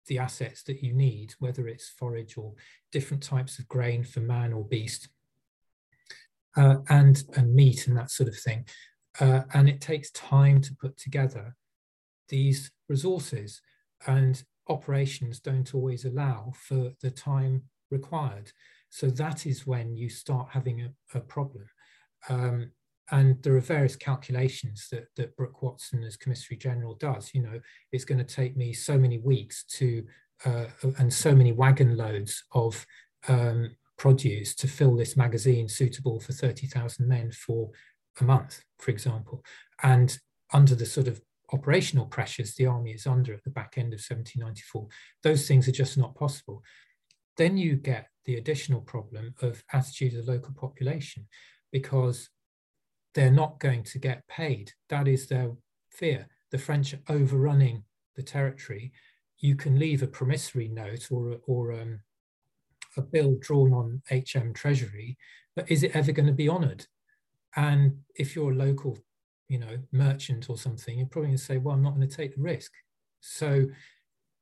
[0.07, 2.53] the assets that you need, whether it's forage or
[2.91, 5.09] different types of grain for man or beast,
[6.57, 8.65] uh, and, and meat and that sort of thing.
[9.19, 11.55] Uh, and it takes time to put together
[12.29, 13.61] these resources,
[14.07, 18.51] and operations don't always allow for the time required.
[18.89, 21.65] So that is when you start having a, a problem.
[22.29, 22.71] Um,
[23.11, 27.31] and there are various calculations that, that Brooke Watson as Commissary General does.
[27.33, 27.59] You know,
[27.91, 30.05] it's going to take me so many weeks to,
[30.45, 30.65] uh,
[30.97, 32.85] and so many wagon loads of
[33.27, 37.69] um, produce to fill this magazine suitable for 30,000 men for
[38.19, 39.43] a month, for example.
[39.83, 40.17] And
[40.53, 41.21] under the sort of
[41.53, 44.87] operational pressures the army is under at the back end of 1794,
[45.23, 46.63] those things are just not possible.
[47.37, 51.27] Then you get the additional problem of attitude of the local population
[51.71, 52.29] because
[53.13, 54.71] they're not going to get paid.
[54.89, 55.51] That is their
[55.89, 56.27] fear.
[56.51, 57.83] The French are overrunning
[58.15, 58.91] the territory.
[59.39, 61.99] You can leave a promissory note or, or um,
[62.97, 65.17] a bill drawn on HM Treasury,
[65.55, 66.87] but is it ever going to be honoured?
[67.55, 68.97] And if you're a local,
[69.47, 72.15] you know, merchant or something, you're probably going to say, "Well, I'm not going to
[72.15, 72.71] take the risk."
[73.21, 73.67] So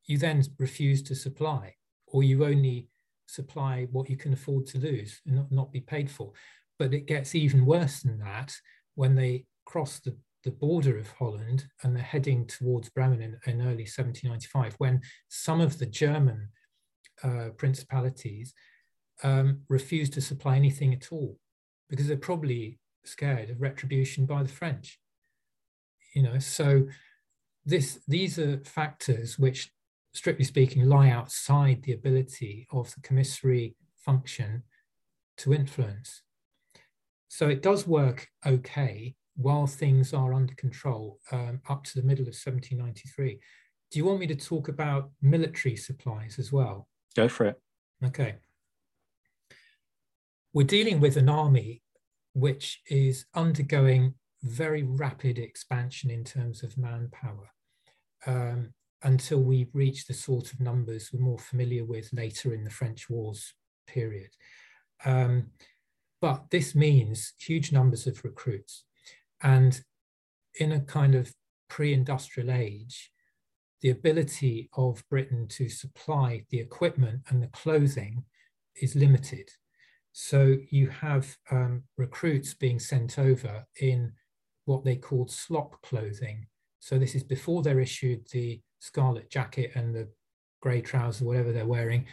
[0.05, 1.75] you then refuse to supply,
[2.13, 2.87] or you only
[3.27, 6.31] supply what you can afford to lose and not, not be paid for.
[6.79, 8.55] But it gets even worse than that
[8.95, 13.61] when they cross the, the border of Holland and they're heading towards Bremen in, in
[13.61, 16.49] early 1795, when some of the German
[17.23, 18.53] uh, principalities
[19.23, 21.37] um, refuse to supply anything at all
[21.89, 24.99] because they're probably scared of retribution by the French.
[26.13, 26.87] You know, so
[27.65, 29.71] this these are factors which
[30.13, 34.63] strictly speaking, lie outside the ability of the commissary function
[35.37, 36.21] to influence.
[37.27, 42.23] So it does work okay while things are under control um, up to the middle
[42.23, 43.39] of 1793.
[43.89, 46.87] Do you want me to talk about military supplies as well?
[47.15, 47.59] Go for it.
[48.05, 48.35] Okay.
[50.53, 51.81] We're dealing with an army
[52.33, 57.49] which is undergoing very rapid expansion in terms of manpower.
[58.27, 58.73] Um,
[59.03, 63.09] until we reach the sort of numbers we're more familiar with later in the French
[63.09, 63.53] Wars
[63.87, 64.29] period.
[65.05, 65.51] Um,
[66.21, 68.85] but this means huge numbers of recruits.
[69.41, 69.81] And
[70.59, 71.33] in a kind of
[71.69, 73.11] pre industrial age,
[73.81, 78.23] the ability of Britain to supply the equipment and the clothing
[78.81, 79.49] is limited.
[80.13, 84.13] So you have um, recruits being sent over in
[84.65, 86.47] what they called slop clothing.
[86.83, 90.09] So this is before they're issued the scarlet jacket and the
[90.61, 92.07] grey trousers, whatever they're wearing.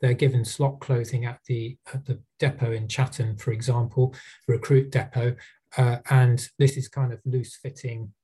[0.00, 4.14] They're given slop clothing at the at the depot in Chatham, for example,
[4.48, 5.36] recruit depot,
[5.76, 8.14] uh, and this is kind of loose-fitting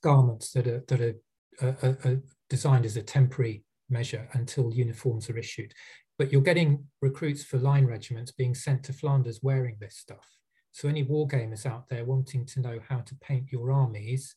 [0.00, 1.16] garments that are that are,
[1.60, 5.74] uh, are designed as a temporary measure until uniforms are issued.
[6.18, 10.38] But you're getting recruits for line regiments being sent to Flanders wearing this stuff.
[10.70, 14.36] So any war gamers out there wanting to know how to paint your armies,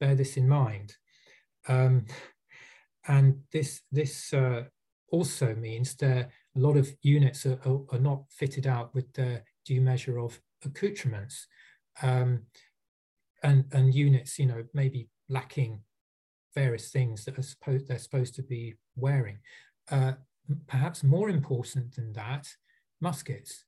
[0.00, 0.96] bear this in mind.
[1.68, 2.06] Um,
[3.06, 4.64] and this, this uh,
[5.10, 9.42] also means that a lot of units are, are, are, not fitted out with the
[9.64, 11.46] due measure of accoutrements.
[12.02, 12.42] Um,
[13.44, 15.80] and and units, you know, maybe lacking
[16.54, 19.38] various things that are supposed they're supposed to be wearing.
[19.90, 20.12] Uh,
[20.66, 22.48] perhaps more important than that,
[23.00, 23.64] muskets.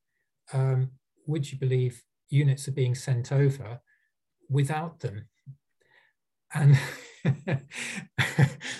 [0.53, 0.93] Um,
[1.27, 3.81] would you believe units are being sent over
[4.49, 5.29] without them?
[6.55, 6.78] And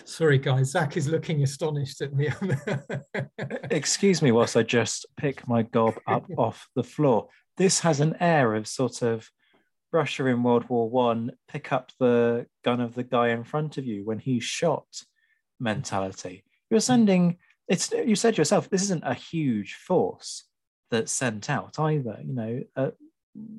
[0.04, 2.28] sorry, guys, Zach is looking astonished at me.
[3.70, 7.28] Excuse me, whilst I just pick my gob up off the floor.
[7.56, 9.28] This has an air of sort of
[9.92, 13.86] Russia in World War One, pick up the gun of the guy in front of
[13.86, 14.86] you when he's shot
[15.58, 16.44] mentality.
[16.70, 17.38] You're sending
[17.68, 20.44] it's you said yourself, this isn't a huge force
[20.90, 22.18] that's sent out either.
[22.24, 22.90] You know, uh,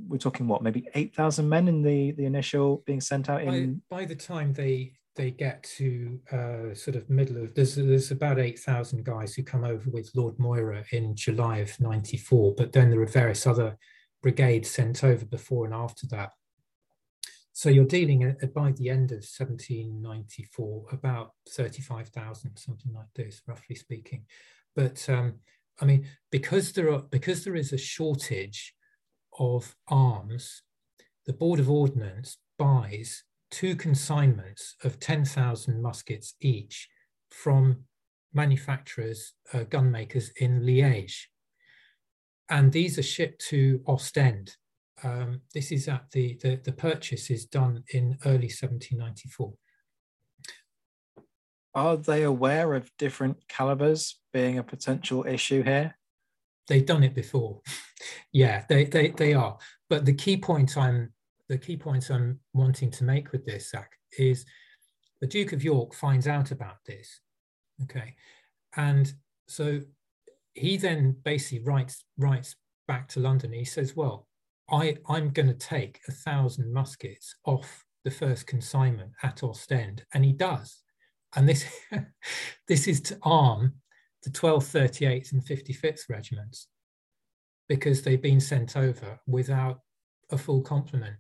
[0.08, 3.82] we're talking what maybe eight thousand men in the the initial being sent out in.
[3.90, 8.12] By, by the time they they get to uh, sort of middle of there's there's
[8.12, 12.72] about eight thousand guys who come over with Lord Moira in July of '94, but
[12.72, 13.78] then there are various other
[14.22, 16.32] brigades sent over before and after that.
[17.54, 23.76] So you're dealing at, by the end of 1794 about 35,000, something like this, roughly
[23.76, 24.26] speaking.
[24.76, 25.40] But um,
[25.82, 28.76] I mean, because there are because there is a shortage
[29.40, 30.62] of arms,
[31.26, 36.90] the Board of Ordnance buys two consignments of 10,000 muskets each
[37.30, 37.84] from
[38.34, 41.26] manufacturers, uh, gun makers in Liège.
[42.50, 44.56] And these are shipped to Ostend.
[45.04, 49.54] Um, this is at the, the, the purchase is done in early 1794.
[51.76, 55.96] Are they aware of different calibers being a potential issue here?
[56.68, 57.61] They've done it before.
[58.32, 59.57] yeah, they, they they are.
[59.89, 61.11] But the key point I'm
[61.49, 64.45] the key point I'm wanting to make with this, Zach, is
[65.22, 67.22] the Duke of York finds out about this.
[67.84, 68.15] Okay.
[68.76, 69.11] And
[69.47, 69.82] so
[70.53, 72.55] he then basically writes writes
[72.88, 73.53] back to London.
[73.53, 74.28] He says, Well,
[74.70, 80.03] I, I'm going to take a thousand muskets off the first consignment at Ostend.
[80.13, 80.82] And he does.
[81.36, 81.65] And this
[82.68, 83.76] this is to arm
[84.28, 86.68] the 12th, 38th, and 55th regiments
[87.70, 89.80] because they've been sent over without
[90.32, 91.16] a full complement.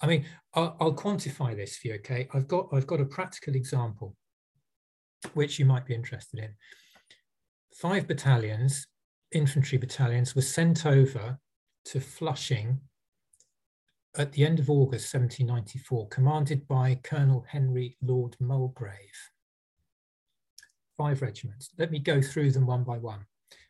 [0.00, 0.24] I mean,
[0.54, 2.28] I'll, I'll, quantify this for you, okay?
[2.34, 4.16] I've got, I've got a practical example
[5.34, 6.54] which you might be interested in.
[7.74, 8.86] Five battalions,
[9.32, 11.38] infantry battalions, were sent over
[11.86, 12.80] to Flushing
[14.16, 19.30] at the end of August 1794, commanded by Colonel Henry Lord Mulgrave
[21.00, 21.70] five regiments.
[21.78, 23.24] Let me go through them one by one.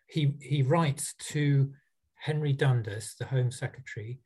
[0.06, 1.70] He, he writes to
[2.16, 4.18] Henry Dundas, the Home Secretary,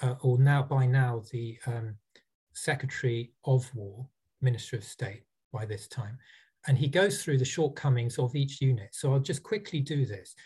[0.00, 1.96] uh, or now by now the um,
[2.52, 4.06] Secretary of War,
[4.40, 6.18] Minister of State by this time.
[6.68, 8.90] And he goes through the shortcomings of each unit.
[8.92, 10.36] So I'll just quickly do this.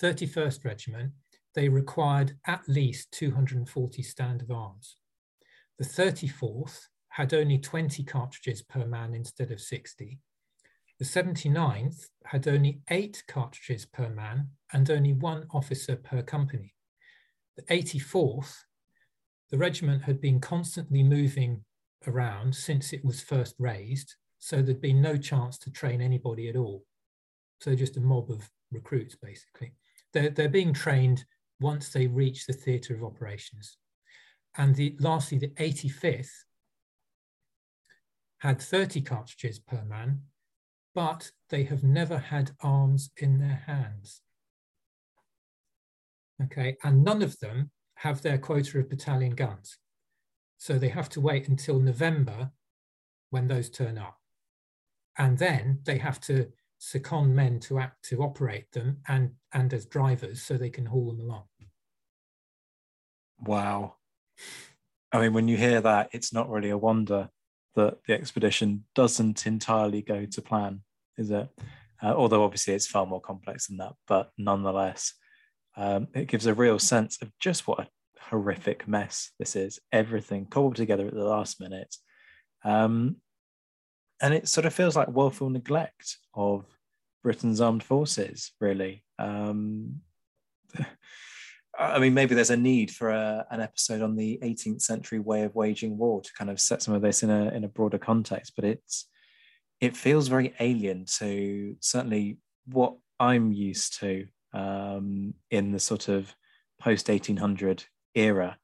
[0.00, 1.10] 31st Regiment,
[1.56, 4.96] they required at least 240 stand of arms.
[5.80, 10.20] The 34th had only 20 cartridges per man instead of 60.
[10.98, 16.74] The 79th had only eight cartridges per man and only one officer per company.
[17.56, 18.54] The 84th,
[19.50, 21.64] the regiment had been constantly moving
[22.06, 26.56] around since it was first raised, so there'd been no chance to train anybody at
[26.56, 26.84] all.
[27.60, 29.74] So just a mob of recruits, basically.
[30.12, 31.24] They're, they're being trained
[31.60, 33.78] once they reach the theatre of operations.
[34.56, 36.30] And the, lastly, the 85th
[38.38, 40.20] had 30 cartridges per man
[40.94, 44.22] but they have never had arms in their hands.
[46.42, 49.78] Okay, and none of them have their quota of battalion guns.
[50.58, 52.50] So they have to wait until November
[53.30, 54.18] when those turn up.
[55.18, 56.48] And then they have to
[56.78, 61.06] second men to act to operate them and, and as drivers so they can haul
[61.06, 61.44] them along.
[63.40, 63.96] Wow.
[65.12, 67.30] I mean, when you hear that, it's not really a wonder
[67.74, 70.82] that the expedition doesn't entirely go to plan,
[71.16, 71.48] is it?
[72.02, 75.14] Uh, although obviously it's far more complex than that, but nonetheless,
[75.76, 77.88] um, it gives a real sense of just what a
[78.20, 79.78] horrific mess this is.
[79.92, 81.94] Everything cobbled together at the last minute.
[82.64, 83.16] Um,
[84.20, 86.64] and it sort of feels like woeful neglect of
[87.22, 89.04] Britain's armed forces, really.
[89.18, 90.00] Um,
[91.78, 95.42] I mean, maybe there's a need for a, an episode on the 18th century way
[95.42, 97.98] of waging war to kind of set some of this in a in a broader
[97.98, 98.52] context.
[98.54, 99.08] But it's
[99.80, 106.34] it feels very alien to certainly what I'm used to um, in the sort of
[106.80, 107.84] post 1800
[108.14, 108.58] era.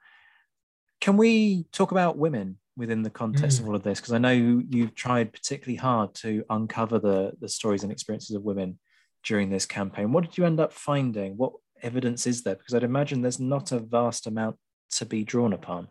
[1.01, 3.63] Can we talk about women within the context mm.
[3.63, 4.01] of all of this?
[4.01, 8.43] Because I know you've tried particularly hard to uncover the, the stories and experiences of
[8.43, 8.79] women
[9.25, 10.13] during this campaign.
[10.13, 11.37] What did you end up finding?
[11.37, 12.57] What evidence is there?
[12.57, 14.57] Because I'd imagine there's not a vast amount
[14.93, 15.89] to be drawn upon.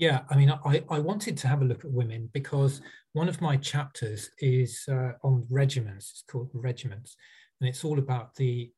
[0.00, 2.80] Yeah, I mean, I, I wanted to have a look at women because
[3.12, 6.10] one of my chapters is uh, on regiments.
[6.10, 7.16] It's called Regiments,
[7.60, 8.72] and it's all about the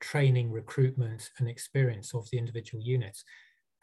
[0.00, 3.22] training, recruitment, and experience of the individual units.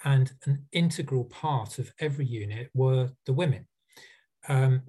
[0.04, 3.66] And an integral part of every unit were the women.
[4.50, 4.82] Um,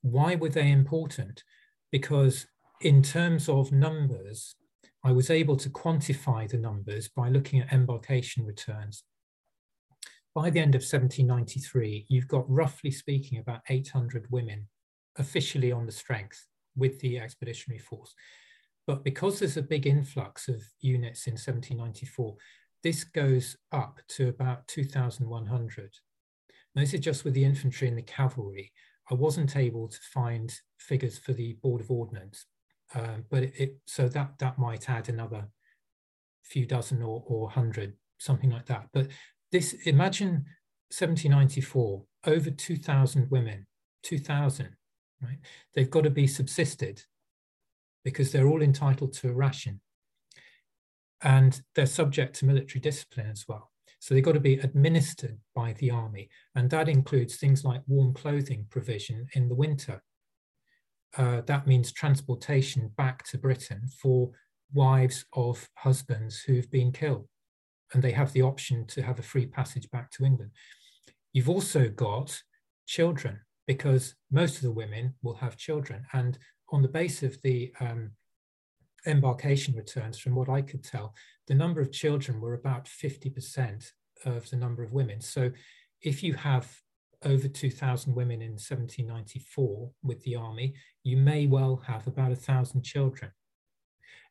[0.00, 1.44] why were they important?
[1.92, 2.46] Because
[2.80, 4.56] in terms of numbers,
[5.04, 9.04] I was able to quantify the numbers by looking at embarkation returns.
[10.34, 14.66] By the end of 1793, you've got roughly speaking about 800 women
[15.16, 16.46] officially on the strength
[16.76, 18.14] with the expeditionary force.
[18.86, 22.36] But because there's a big influx of units in 1794,
[22.82, 25.94] this goes up to about 2,100.
[26.74, 28.72] this is just with the infantry and the cavalry.
[29.10, 32.46] I wasn't able to find figures for the Board of Ordnance,
[32.94, 35.48] um, but it, it, so that that might add another
[36.42, 38.88] few dozen or, or hundred, something like that.
[38.92, 39.08] But
[39.54, 40.46] this, imagine
[40.90, 43.66] 1794, over 2,000 women,
[44.02, 44.68] 2,000,
[45.22, 45.38] right?
[45.74, 47.02] They've got to be subsisted
[48.04, 49.80] because they're all entitled to a ration.
[51.22, 53.70] And they're subject to military discipline as well.
[54.00, 56.30] So they've got to be administered by the army.
[56.56, 60.02] And that includes things like warm clothing provision in the winter.
[61.16, 64.32] Uh, that means transportation back to Britain for
[64.72, 67.28] wives of husbands who've been killed.
[67.92, 70.50] And they have the option to have a free passage back to England.
[71.32, 72.40] You've also got
[72.86, 76.04] children, because most of the women will have children.
[76.12, 76.38] And
[76.70, 78.12] on the base of the um,
[79.06, 81.14] embarkation returns, from what I could tell,
[81.46, 83.90] the number of children were about 50%
[84.24, 85.20] of the number of women.
[85.20, 85.50] So
[86.02, 86.70] if you have
[87.24, 92.82] over 2,000 women in 1794 with the army, you may well have about a thousand
[92.82, 93.30] children.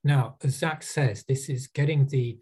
[0.03, 2.39] Now, as Zach says, this is getting the,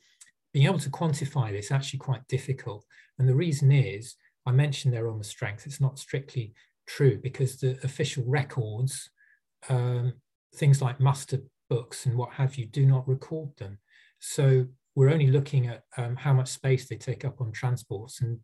[0.53, 2.85] being able to quantify this actually quite difficult.
[3.17, 4.15] And the reason is,
[4.45, 6.53] I mentioned they're on the strength, it's not strictly
[6.87, 9.09] true because the official records,
[9.69, 10.13] um,
[10.55, 13.77] things like muster books and what have you, do not record them.
[14.19, 14.65] So
[14.95, 18.39] we're only looking at um, how much space they take up on transports and,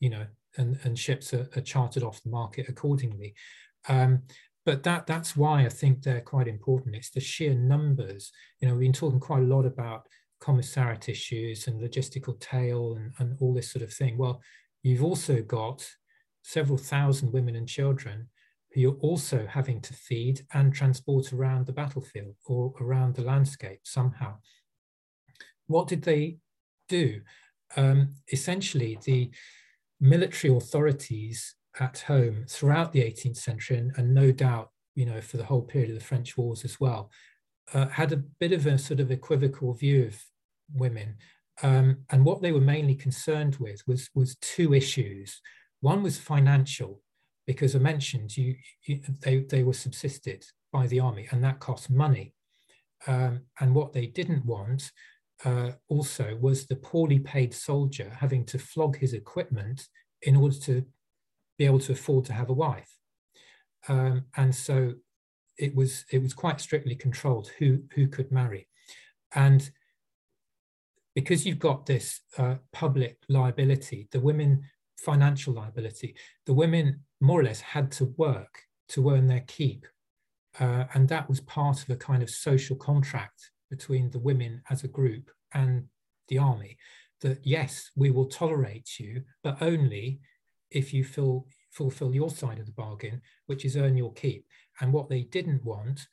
[0.00, 0.26] you know,
[0.56, 3.34] and, and ships are, are chartered off the market accordingly.
[3.88, 4.22] Um,
[4.64, 6.94] but that that's why I think they're quite important.
[6.94, 8.30] It's the sheer numbers.
[8.60, 10.06] You know, we've been talking quite a lot about
[10.42, 14.18] commissariat issues and logistical tail and, and all this sort of thing.
[14.18, 14.42] Well,
[14.82, 15.88] you've also got
[16.42, 18.28] several thousand women and children
[18.72, 23.80] who you're also having to feed and transport around the battlefield or around the landscape
[23.84, 24.34] somehow.
[25.66, 26.38] What did they
[26.88, 27.20] do?
[27.76, 29.30] Um, essentially, the
[30.00, 35.36] military authorities at home throughout the 18th century, and, and, no doubt, you know, for
[35.36, 37.10] the whole period of the French wars as well,
[37.72, 40.22] uh, had a bit of a sort of equivocal view of
[40.74, 41.16] women.
[41.62, 45.40] Um, and what they were mainly concerned with was, was two issues.
[45.80, 47.02] One was financial,
[47.46, 48.54] because I mentioned you,
[48.84, 52.34] you they, they were subsisted by the army, and that cost money.
[53.06, 54.90] Um, and what they didn't want
[55.44, 59.88] uh, also was the poorly paid soldier having to flog his equipment
[60.22, 60.84] in order to
[61.58, 62.96] be able to afford to have a wife.
[63.88, 64.94] Um, and so
[65.58, 68.68] it was it was quite strictly controlled who who could marry,
[69.34, 69.68] and
[71.14, 74.62] because you've got this uh, public liability, the women
[74.98, 76.14] financial liability,
[76.46, 79.86] the women more or less had to work to earn their keep,
[80.60, 84.84] uh, and that was part of a kind of social contract between the women as
[84.84, 85.84] a group and
[86.28, 86.76] the army
[87.22, 90.20] that yes, we will tolerate you, but only
[90.70, 94.44] if you fill, fulfill your side of the bargain, which is earn your keep.
[94.80, 96.06] And what they didn't want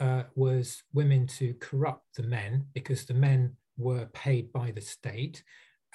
[0.00, 5.42] uh, was women to corrupt the men because the men were paid by the state.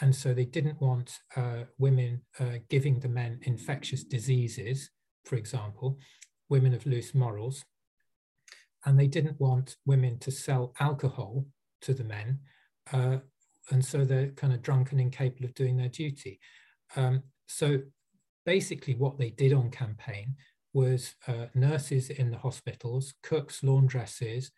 [0.02, 4.90] And so they didn't want uh, women uh, giving the men infectious diseases,
[5.26, 6.00] for example,
[6.50, 7.64] women of loose morals
[8.86, 11.46] and they didn't want women to sell alcohol
[11.82, 12.40] to the men.
[12.92, 13.18] Uh,
[13.70, 16.40] and so they're kind of drunk and incapable of doing their duty.
[16.96, 17.80] Um, so
[18.46, 20.36] basically, what they did on campaign
[20.74, 24.50] was uh, nurses in the hospitals, cooks, laundresses.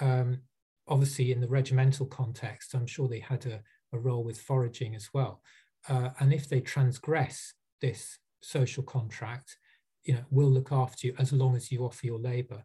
[0.00, 0.40] Um,
[0.88, 3.62] obviously, in the regimental context, I'm sure they had a,
[3.92, 5.42] a role with foraging as well.
[5.88, 9.56] Uh, and if they transgress this social contract,
[10.04, 12.64] you know, we'll look after you as long as you offer your labour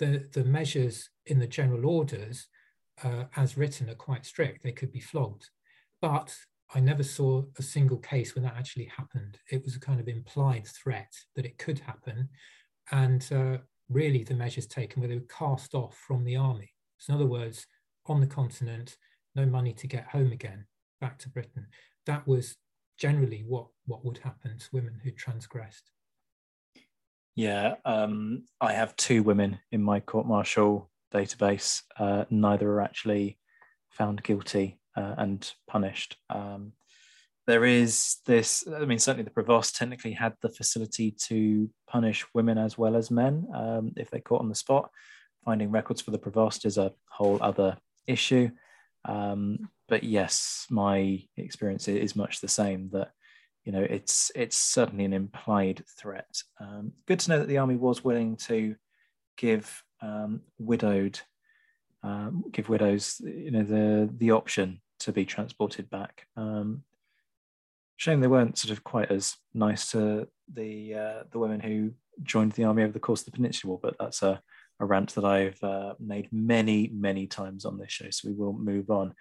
[0.00, 2.48] the, the measures in the general orders
[3.04, 4.62] uh, as written are quite strict.
[4.64, 5.48] They could be flogged.
[6.00, 6.34] But
[6.74, 9.38] I never saw a single case when that actually happened.
[9.50, 12.28] It was a kind of implied threat that it could happen.
[12.90, 16.72] And uh, really, the measures taken were they were cast off from the army.
[17.00, 17.66] So, in other words,
[18.06, 18.96] on the continent,
[19.34, 20.66] no money to get home again,
[21.00, 21.66] back to Britain.
[22.06, 22.56] That was
[22.98, 25.90] generally what what would happen to women who transgressed.
[27.34, 31.82] Yeah, um, I have two women in my court martial database.
[31.98, 33.38] Uh, neither are actually
[33.90, 36.16] found guilty uh, and punished.
[36.28, 36.72] Um,
[37.46, 42.58] there is this, I mean, certainly the Provost technically had the facility to punish women
[42.58, 44.90] as well as men um, if they're caught on the spot.
[45.44, 47.76] Finding records for the Provost is a whole other
[48.06, 48.50] issue.
[49.04, 53.10] Um, but yes, my experience is much the same that
[53.64, 56.42] you know it's it's certainly an implied threat.
[56.60, 58.76] Um, good to know that the army was willing to
[59.36, 61.20] give um, widowed
[62.02, 66.26] um, give widows you know the the option to be transported back.
[66.36, 66.84] Um,
[67.96, 71.92] shame they weren't sort of quite as nice to the uh, the women who
[72.22, 74.40] joined the army over the course of the Peninsula War, but that's a
[74.80, 78.10] a rant that I've uh, made many, many times on this show.
[78.10, 79.14] So we will move on.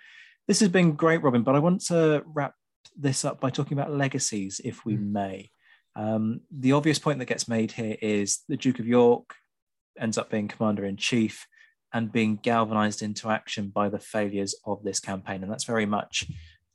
[0.47, 2.53] This has been great, Robin, but I want to wrap
[2.97, 5.11] this up by talking about legacies, if we mm.
[5.11, 5.51] may.
[5.95, 9.35] Um, the obvious point that gets made here is the Duke of York
[9.99, 11.45] ends up being commander in chief
[11.93, 15.43] and being galvanized into action by the failures of this campaign.
[15.43, 16.25] And that's very much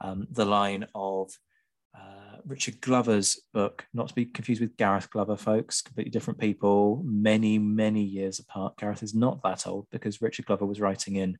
[0.01, 1.31] um, the line of
[1.97, 7.03] uh, Richard Glover's book, not to be confused with Gareth Glover, folks, completely different people,
[7.05, 8.77] many, many years apart.
[8.77, 11.39] Gareth is not that old because Richard Glover was writing in,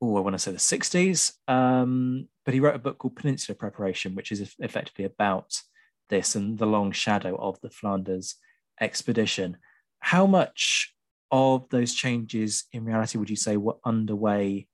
[0.00, 3.56] oh, I want to say the 60s, um, but he wrote a book called Peninsula
[3.56, 5.60] Preparation, which is effectively about
[6.08, 8.36] this and the long shadow of the Flanders
[8.80, 9.56] expedition.
[10.00, 10.94] How much
[11.30, 14.68] of those changes in reality would you say were underway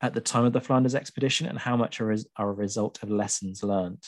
[0.00, 3.10] at the time of the Flanders expedition, and how much are, are a result of
[3.10, 4.02] lessons learned?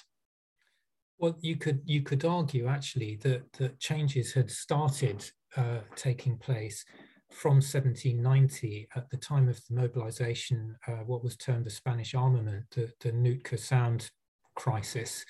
[1.19, 6.85] Well, you could you could argue actually that that changes had started uh, taking place
[7.33, 12.65] from 1790 at the time of the mobilization, uh, what was termed the Spanish armament,
[12.71, 14.11] the, the Nootka Sound
[14.55, 15.25] crisis,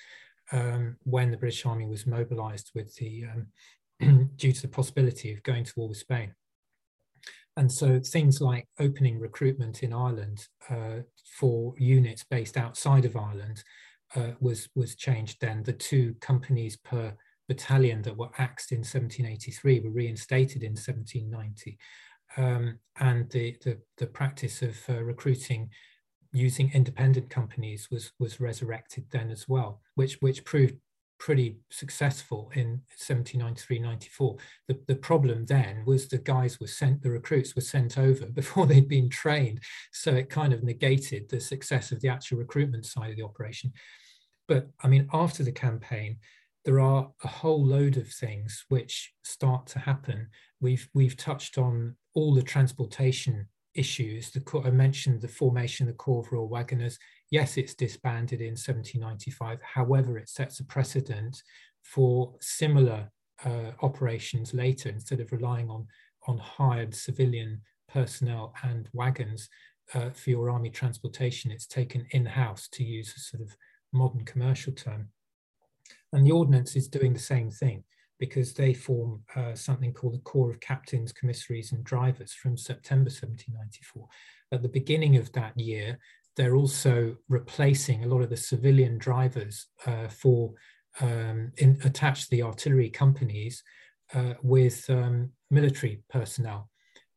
[0.51, 5.43] um, when the British Army was mobilized with the um, due to the possibility of
[5.43, 6.33] going to war with Spain.
[7.57, 11.01] And so things like opening recruitment in Ireland uh,
[11.39, 13.63] for units based outside of Ireland
[14.15, 15.63] uh, was was changed then.
[15.63, 17.13] The two companies per
[17.47, 21.77] battalion that were axed in 1783 were reinstated in 1790.
[22.35, 25.69] Um, and the, the, the, practice of uh, recruiting
[26.33, 30.75] using independent companies was, was resurrected then as well, which, which proved
[31.19, 34.39] pretty successful in 1793-94.
[34.67, 38.65] The, the problem then was the guys were sent, the recruits were sent over before
[38.65, 39.61] they'd been trained.
[39.91, 43.73] So it kind of negated the success of the actual recruitment side of the operation.
[44.47, 46.17] But I mean, after the campaign,
[46.65, 50.27] there are a whole load of things which start to happen.
[50.59, 54.31] We've we've touched on all the transportation issues.
[54.31, 56.97] The I mentioned the formation of the Corps of Royal Wagoners.
[57.29, 59.59] Yes, it's disbanded in 1795.
[59.61, 61.41] However, it sets a precedent
[61.83, 63.11] for similar
[63.45, 64.89] uh, operations later.
[64.89, 65.87] Instead of relying on
[66.27, 69.49] on hired civilian personnel and wagons
[69.93, 73.55] uh, for your army transportation, it's taken in house to use a sort of
[73.93, 75.09] modern commercial term.
[76.13, 77.83] And the ordnance is doing the same thing
[78.19, 83.09] because they form uh, something called the Corps of Captains, Commissaries and Drivers from September
[83.09, 84.07] 1794.
[84.51, 85.99] At the beginning of that year,
[86.37, 90.53] they're also replacing a lot of the civilian drivers uh, for
[91.01, 93.63] um, in, attached to the artillery companies
[94.13, 96.69] uh, with um, military personnel.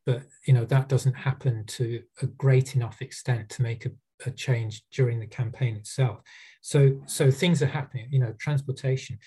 [0.05, 3.91] But you know that doesn't happen to a great enough extent to make a,
[4.25, 6.21] a change during the campaign itself.
[6.61, 9.19] So, so things are happening, you know, transportation.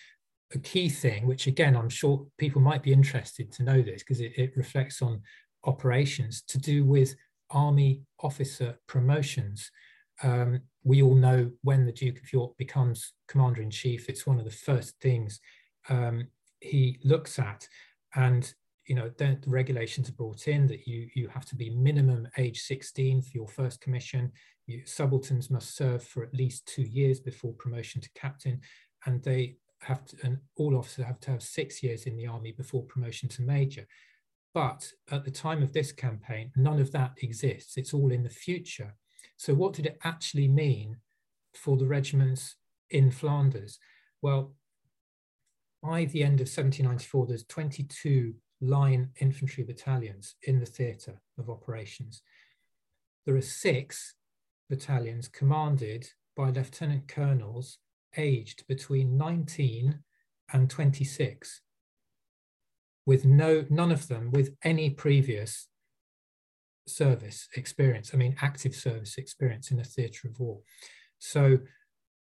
[0.53, 4.21] A key thing, which again, I'm sure people might be interested to know this because
[4.21, 5.23] it, it reflects on
[5.65, 7.15] operations to do with
[7.55, 9.71] army officer promotions.
[10.23, 14.39] Um, we all know when the Duke of York becomes commander in chief, it's one
[14.39, 15.41] of the first things
[15.89, 16.29] um,
[16.61, 17.67] he looks at.
[18.15, 18.53] And
[18.87, 22.61] you know, the, regulations are brought in that you you have to be minimum age
[22.61, 24.31] 16 for your first commission.
[24.67, 28.61] You, subalterns must serve for at least two years before promotion to captain,
[29.07, 32.53] and they have to, and all officers have to have six years in the army
[32.53, 33.87] before promotion to major.
[34.55, 37.77] But at the time of this campaign, none of that exists.
[37.77, 38.95] It's all in the future.
[39.37, 40.99] So, what did it actually mean
[41.55, 42.55] for the regiments
[42.91, 43.81] in Flanders?
[44.23, 44.55] Well,
[45.83, 52.23] by the end of 1794, there's 22 line infantry battalions in the theatre of operations.
[53.27, 54.15] There are six
[54.71, 57.79] battalions commanded by lieutenant colonels
[58.17, 59.99] aged between 19
[60.53, 61.61] and 26
[63.07, 65.69] with no none of them with any previous
[66.87, 70.61] service experience i mean active service experience in a theatre of war
[71.19, 71.59] so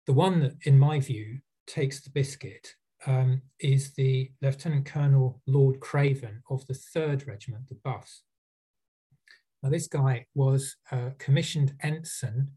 [0.06, 2.76] the one that, in my view, takes the biscuit
[3.08, 8.24] um, is the Lieutenant Colonel Lord Craven of the 3rd Regiment, the Buffs.
[9.64, 12.50] Now, this guy was a commissioned ensign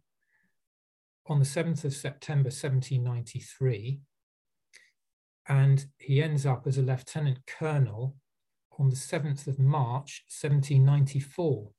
[1.27, 4.01] on the 7th of September 1793,
[5.49, 8.17] and he ends up as a lieutenant colonel
[8.79, 11.71] on the 7th of March 1794.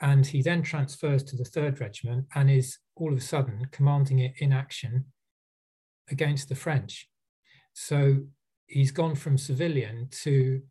[0.00, 4.18] And he then transfers to the 3rd Regiment and is all of a sudden commanding
[4.18, 5.06] it in action
[6.10, 7.08] against the French.
[7.74, 8.24] So
[8.66, 10.62] he's gone from civilian to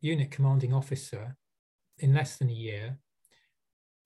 [0.00, 1.36] unit commanding officer
[1.98, 2.98] in less than a year.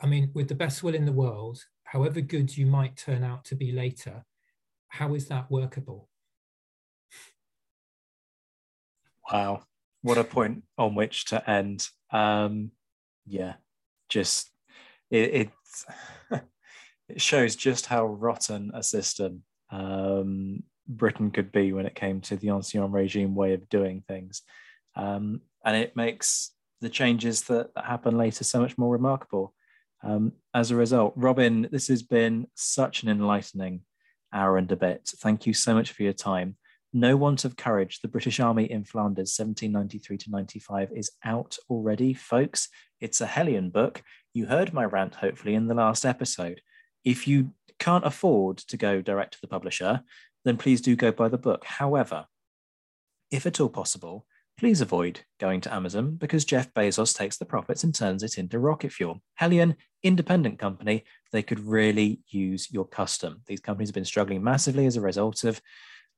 [0.01, 3.44] I mean, with the best will in the world, however good you might turn out
[3.47, 4.24] to be later,
[4.89, 6.09] how is that workable?
[9.32, 9.62] Wow.
[10.03, 11.89] What a point on which to end.
[12.12, 12.70] Um,
[13.27, 13.55] yeah,
[14.09, 14.51] just
[15.11, 15.51] it,
[16.31, 16.43] it,
[17.09, 22.36] it shows just how rotten a system um, Britain could be when it came to
[22.36, 24.43] the ancien regime way of doing things.
[24.94, 29.55] Um, and it makes the changes that, that happen later so much more remarkable.
[30.03, 33.81] Um, as a result, Robin, this has been such an enlightening
[34.32, 35.11] hour and a bit.
[35.19, 36.57] Thank you so much for your time.
[36.97, 42.14] No Want of Courage, the British Army in Flanders, 1793 to 95, is out already,
[42.14, 42.70] folks.
[43.02, 44.02] It's a Helion book.
[44.32, 46.62] You heard my rant, hopefully, in the last episode.
[47.05, 50.01] If you can't afford to go direct to the publisher,
[50.47, 51.66] then please do go buy the book.
[51.66, 52.28] However,
[53.31, 54.24] if at all possible,
[54.56, 58.59] please avoid going to Amazon because Jeff Bezos takes the profits and turns it into
[58.59, 59.20] rocket fuel.
[59.39, 63.43] Helion, independent company, they could really use your custom.
[63.47, 65.60] These companies have been struggling massively as a result of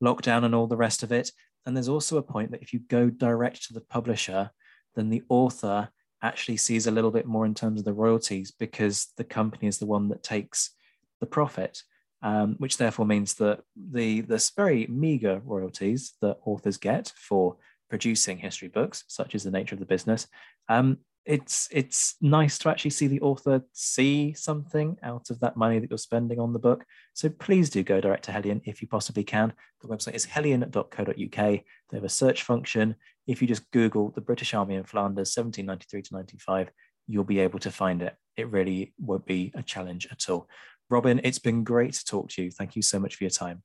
[0.03, 1.31] lockdown and all the rest of it.
[1.65, 4.51] And there's also a point that if you go direct to the publisher,
[4.95, 5.89] then the author
[6.21, 9.77] actually sees a little bit more in terms of the royalties because the company is
[9.77, 10.71] the one that takes
[11.19, 11.83] the profit
[12.21, 17.57] um, which therefore means that the this very meager royalties that authors get for
[17.89, 20.27] producing history books, such as the nature of the business,
[20.67, 20.97] um,
[21.29, 25.91] it's it's nice to actually see the author see something out of that money that
[25.91, 26.83] you're spending on the book.
[27.13, 29.53] So please do go direct to Helion if you possibly can.
[29.81, 31.15] The website is helion.co.uk.
[31.15, 32.95] They have a search function.
[33.27, 36.71] If you just Google the British Army in Flanders, 1793 to 95,
[37.05, 38.15] you'll be able to find it.
[38.35, 40.49] It really won't be a challenge at all.
[40.89, 42.49] Robin, it's been great to talk to you.
[42.49, 43.61] Thank you so much for your time.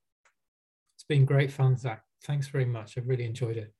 [0.95, 2.03] It's been great fun, Zach.
[2.25, 2.95] Thanks very much.
[2.95, 3.73] I've really enjoyed it.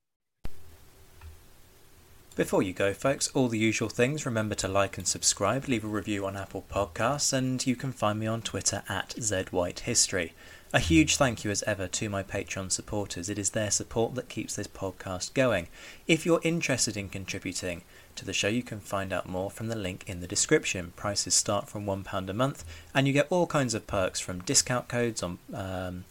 [2.36, 4.26] Before you go, folks, all the usual things.
[4.26, 8.20] Remember to like and subscribe, leave a review on Apple Podcasts, and you can find
[8.20, 10.32] me on Twitter at ZWhiteHistory.
[10.74, 13.30] A huge thank you as ever to my Patreon supporters.
[13.30, 15.70] It is their support that keeps this podcast going.
[16.07, 17.84] If you're interested in contributing,
[18.18, 20.91] to the show, you can find out more from the link in the description.
[20.98, 24.90] Prices start from £1 a month, and you get all kinds of perks from discount
[24.90, 26.03] codes on um,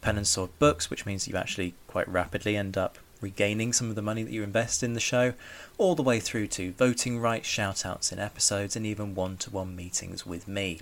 [0.00, 3.96] Pen and Sword books, which means you actually quite rapidly end up regaining some of
[3.96, 5.34] the money that you invest in the show,
[5.78, 9.50] all the way through to voting rights, shout outs in episodes, and even one to
[9.50, 10.80] one meetings with me.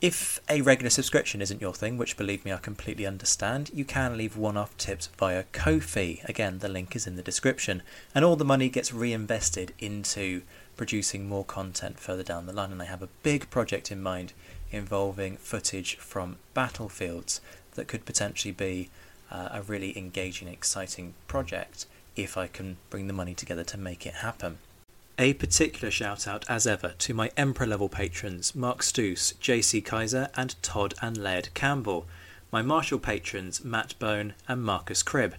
[0.00, 4.16] If a regular subscription isn't your thing, which believe me I completely understand, you can
[4.16, 6.22] leave one off tips via Ko-fi.
[6.24, 7.82] Again, the link is in the description.
[8.14, 10.40] And all the money gets reinvested into
[10.78, 12.72] producing more content further down the line.
[12.72, 14.32] And I have a big project in mind
[14.70, 17.42] involving footage from battlefields
[17.74, 18.88] that could potentially be
[19.30, 21.86] uh, a really engaging, exciting project
[22.16, 24.58] if I can bring the money together to make it happen.
[25.18, 30.30] A particular shout out, as ever, to my Emperor level patrons Mark Stoos, JC Kaiser,
[30.34, 32.06] and Todd and Laird Campbell.
[32.50, 35.34] My Marshal patrons Matt Bone and Marcus Cribb.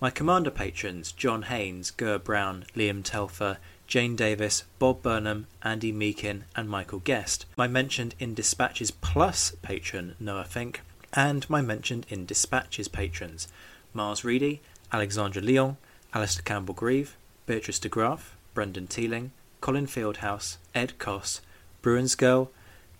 [0.00, 6.42] My Commander patrons John Haynes, Ger Brown, Liam Telfer, Jane Davis, Bob Burnham, Andy Meakin,
[6.54, 7.46] and Michael Guest.
[7.56, 10.82] My mentioned in Dispatches Plus patron Noah Fink,
[11.12, 13.48] and my mentioned in Dispatches patrons
[13.94, 14.60] Mars Reedy,
[14.92, 15.76] Alexandra Lyon,
[16.14, 17.16] Alistair Campbell Grieve,
[17.46, 21.40] Beatrice de Graaf, Brendan Teeling, Colin Fieldhouse, Ed Koss,
[21.82, 22.50] Bruins Girl,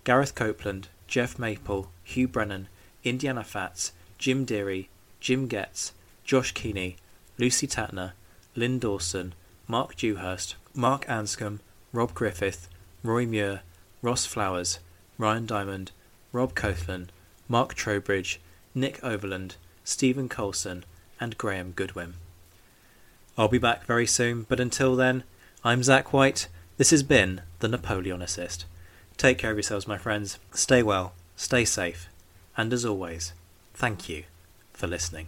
[0.03, 2.67] Gareth Copeland, Jeff Maple, Hugh Brennan,
[3.03, 6.97] Indiana Fats, Jim Deary, Jim Getz, Josh Keeney,
[7.37, 8.13] Lucy Tatner,
[8.55, 9.33] Lynn Dawson,
[9.67, 11.59] Mark Dewhurst, Mark Anscombe,
[11.91, 12.67] Rob Griffith,
[13.03, 13.61] Roy Muir,
[14.01, 14.79] Ross Flowers,
[15.17, 15.91] Ryan Diamond,
[16.31, 17.09] Rob Cothlan,
[17.47, 18.39] Mark Trowbridge,
[18.73, 20.85] Nick Overland, Stephen Colson,
[21.19, 22.15] and Graham Goodwin.
[23.37, 25.23] I'll be back very soon, but until then,
[25.63, 26.47] I'm Zach White.
[26.77, 28.65] This has been The Napoleonicist.
[29.17, 30.39] Take care of yourselves, my friends.
[30.53, 32.09] Stay well, stay safe,
[32.57, 33.33] and as always,
[33.73, 34.23] thank you
[34.73, 35.27] for listening.